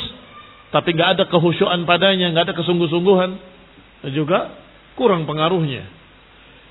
tapi 0.71 0.95
gak 0.95 1.19
ada 1.19 1.25
kehusyuan 1.27 1.83
padanya, 1.83 2.31
gak 2.31 2.51
ada 2.51 2.55
kesungguh-sungguhan, 2.55 3.31
juga 4.15 4.55
kurang 4.95 5.27
pengaruhnya. 5.27 5.85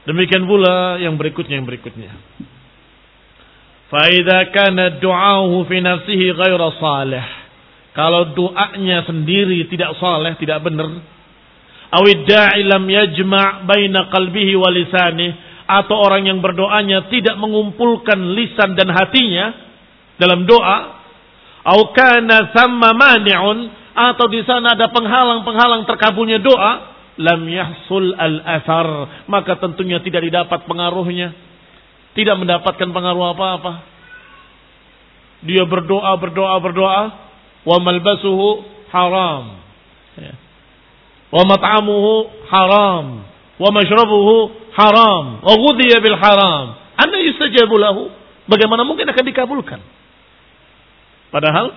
Demikian 0.07 0.47
pula 0.47 0.95
yang 0.97 1.19
berikutnya 1.19 1.59
yang 1.59 1.67
berikutnya. 1.67 2.11
Faida 3.91 4.53
kana 4.53 5.01
du'ahu 5.01 5.65
fi 5.67 5.77
nafsihi 5.83 6.33
ghaira. 6.37 6.71
Kalau 7.91 8.31
doanya 8.31 9.03
sendiri 9.03 9.65
tidak 9.67 9.97
saleh, 9.99 10.39
tidak 10.39 10.63
benar. 10.63 10.87
Awid 11.89 12.29
da'i 12.29 12.63
lam 12.69 12.85
yajma' 12.85 13.65
baina 13.65 14.07
qalbihi 14.13 14.53
wa 14.55 14.69
lisani 14.69 15.33
atau 15.65 15.97
orang 15.97 16.29
yang 16.29 16.39
berdoanya 16.39 17.09
tidak 17.09 17.33
mengumpulkan 17.41 18.37
lisan 18.37 18.77
dan 18.77 18.93
hatinya 18.93 19.45
dalam 20.21 20.45
doa, 20.45 20.98
au 21.65 21.91
kana 21.91 22.51
thamma 22.55 22.95
mani'un 22.95 23.57
atau 23.95 24.25
di 24.31 24.39
sana 24.47 24.79
ada 24.79 24.87
penghalang-penghalang 24.95 25.83
terkabulnya 25.83 26.39
doa, 26.39 26.95
lam 27.19 27.41
yahsul 27.51 28.15
al-athar, 28.15 29.23
maka 29.27 29.59
tentunya 29.59 29.99
tidak 29.99 30.23
didapat 30.23 30.63
pengaruhnya. 30.63 31.35
Tidak 32.15 32.35
mendapatkan 32.39 32.89
pengaruh 32.89 33.35
apa-apa. 33.35 33.73
Dia 35.45 35.63
berdoa, 35.67 36.15
berdoa, 36.19 36.55
berdoa, 36.63 37.01
wa 37.67 37.77
malbasuhu 37.79 38.65
haram. 38.91 39.43
Ya. 40.19 40.35
wa 41.29 41.43
mat'amuhu 41.45 42.27
haram 42.49 43.05
wa 43.61 43.69
mashrabuhu 43.69 44.51
haram 44.73 45.45
wa 45.45 45.53
ghudhiya 45.53 46.01
bil 46.01 46.17
haram 46.17 46.75
anna 46.97 47.17
yustajabu 47.21 47.77
lahu 47.77 48.09
bagaimana 48.49 48.81
mungkin 48.83 49.05
akan 49.05 49.23
dikabulkan 49.29 49.79
padahal 51.29 51.73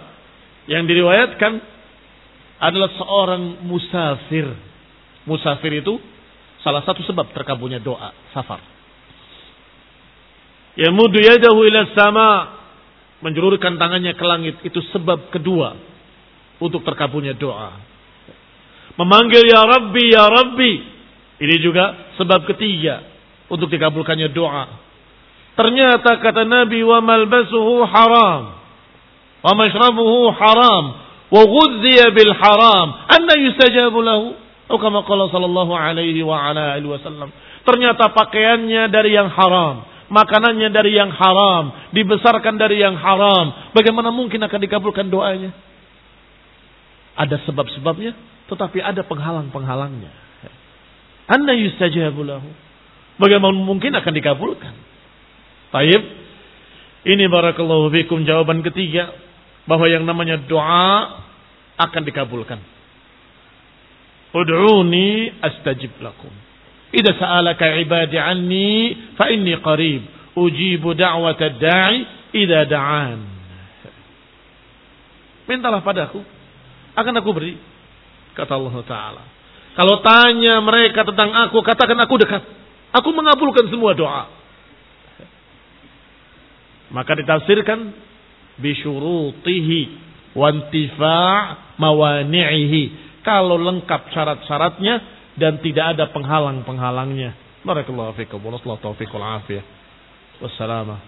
yang 0.69 0.87
diriwayatkan 0.87 1.53
adalah 2.63 2.91
seorang 2.97 3.65
musafir 3.67 4.47
musafir 5.27 5.83
itu 5.83 5.99
salah 6.63 6.83
satu 6.87 7.03
sebab 7.03 7.31
terkabulnya 7.35 7.83
doa 7.83 8.15
safar 8.31 8.63
yamudu 10.79 11.19
yadahu 11.19 11.67
ila 11.67 11.81
sama 11.95 12.29
menjulurkan 13.23 13.79
tangannya 13.79 14.15
ke 14.15 14.25
langit 14.27 14.57
itu 14.67 14.79
sebab 14.95 15.31
kedua 15.31 15.79
untuk 16.63 16.87
terkabulnya 16.87 17.35
doa 17.35 17.75
memanggil 18.95 19.43
ya 19.47 19.63
rabbi 19.67 20.05
ya 20.11 20.25
rabbi 20.31 20.73
ini 21.43 21.59
juga 21.59 22.15
sebab 22.23 22.47
ketiga 22.55 23.03
untuk 23.51 23.67
dikabulkannya 23.67 24.31
doa. 24.31 24.71
Ternyata 25.59 26.23
kata 26.23 26.47
Nabi 26.47 26.87
wa 26.87 27.03
malbasuhu 27.03 27.83
haram. 27.83 28.62
Wa 29.43 29.53
mashrabuhu 29.59 30.31
haram. 30.39 30.85
Wa 31.29 31.43
ghudhiya 31.43 32.15
bil 32.15 32.33
haram. 32.33 32.87
Anna 33.11 33.35
yustajabu 33.43 33.99
lahu. 34.01 34.39
Atau 34.71 34.79
kama 34.81 35.05
qala 35.05 35.29
sallallahu 35.29 35.75
alaihi 35.77 36.25
wa 36.25 36.39
ala 36.49 36.79
alihi 36.79 36.89
wasallam. 36.89 37.29
Ternyata 37.67 38.09
pakaiannya 38.15 38.89
dari 38.89 39.13
yang 39.13 39.29
haram. 39.29 39.85
Makanannya 40.09 40.73
dari 40.73 40.97
yang 40.97 41.13
haram. 41.13 41.93
Dibesarkan 41.93 42.57
dari 42.57 42.81
yang 42.81 42.97
haram. 42.97 43.75
Bagaimana 43.77 44.09
mungkin 44.09 44.41
akan 44.41 44.61
dikabulkan 44.63 45.13
doanya? 45.13 45.53
Ada 47.19 47.43
sebab-sebabnya. 47.45 48.17
Tetapi 48.49 48.79
ada 48.81 49.05
penghalang-penghalangnya. 49.05 50.09
Anna 51.29 51.53
yustajabu 51.53 52.25
lahu. 52.25 52.49
Bagaimana 53.21 53.57
mungkin 53.61 53.93
akan 53.93 54.13
dikabulkan? 54.17 54.75
Taib. 55.69 56.03
Ini 57.03 57.25
barakallahu 57.29 57.91
fikum 57.91 58.23
jawaban 58.23 58.63
ketiga 58.63 59.11
bahwa 59.67 59.87
yang 59.87 60.03
namanya 60.03 60.39
doa 60.43 61.23
akan 61.79 62.03
dikabulkan. 62.03 62.61
Ud'uni 64.33 65.29
astajib 65.45 65.93
lakum. 66.01 66.33
Idza 66.93 67.17
sa'alaka 67.17 67.77
ibadi 67.85 68.17
anni 68.17 68.97
fa 69.17 69.29
inni 69.29 69.57
qarib. 69.61 70.03
Ujibu 70.33 70.97
da'wata 70.97 71.53
da'i 71.61 71.97
idza 72.33 72.65
da'an. 72.69 73.21
Mintalah 75.49 75.85
padaku 75.85 76.25
akan 76.97 77.15
aku 77.21 77.31
beri 77.33 77.55
kata 78.33 78.53
Allah 78.57 78.75
taala. 78.89 79.23
Kalau 79.73 80.05
tanya 80.05 80.61
mereka 80.61 81.01
tentang 81.05 81.33
aku, 81.49 81.65
katakan 81.65 81.97
aku 82.05 82.21
dekat. 82.21 82.45
Aku 82.93 83.09
mengabulkan 83.17 83.73
semua 83.73 83.97
doa. 83.97 84.29
Maka 86.93 87.17
ditafsirkan 87.17 87.89
bisyurutihi 88.61 89.81
wantifa' 90.37 91.77
mawani'ihi. 91.79 92.83
Kalau 93.23 93.55
lengkap 93.57 94.11
syarat-syaratnya 94.11 94.95
dan 95.39 95.63
tidak 95.63 95.97
ada 95.97 96.11
penghalang-penghalangnya. 96.11 97.33
Barakallahu 97.63 98.19
fikum. 98.19 98.43
Wallahu 98.43 98.83
taufiq 98.83 99.09
wal 99.15 99.39
afiyah. 99.39 99.63
Wassalamah. 100.43 100.99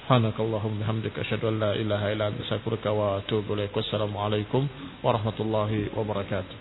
Subhanakallahumma 0.00 0.80
bihamdika 0.80 1.20
asyhadu 1.20 1.52
an 1.52 1.56
la 1.60 1.70
ilaha 1.76 2.06
illa 2.10 2.24
anta 2.32 2.42
astaghfiruka 2.48 2.88
wa 2.90 3.20
atubu 3.20 3.52
ilaik. 3.54 3.76
Wassalamu 3.76 4.16
alaikum 4.16 4.64
warahmatullahi 5.04 5.92
wabarakatuh. 5.92 6.56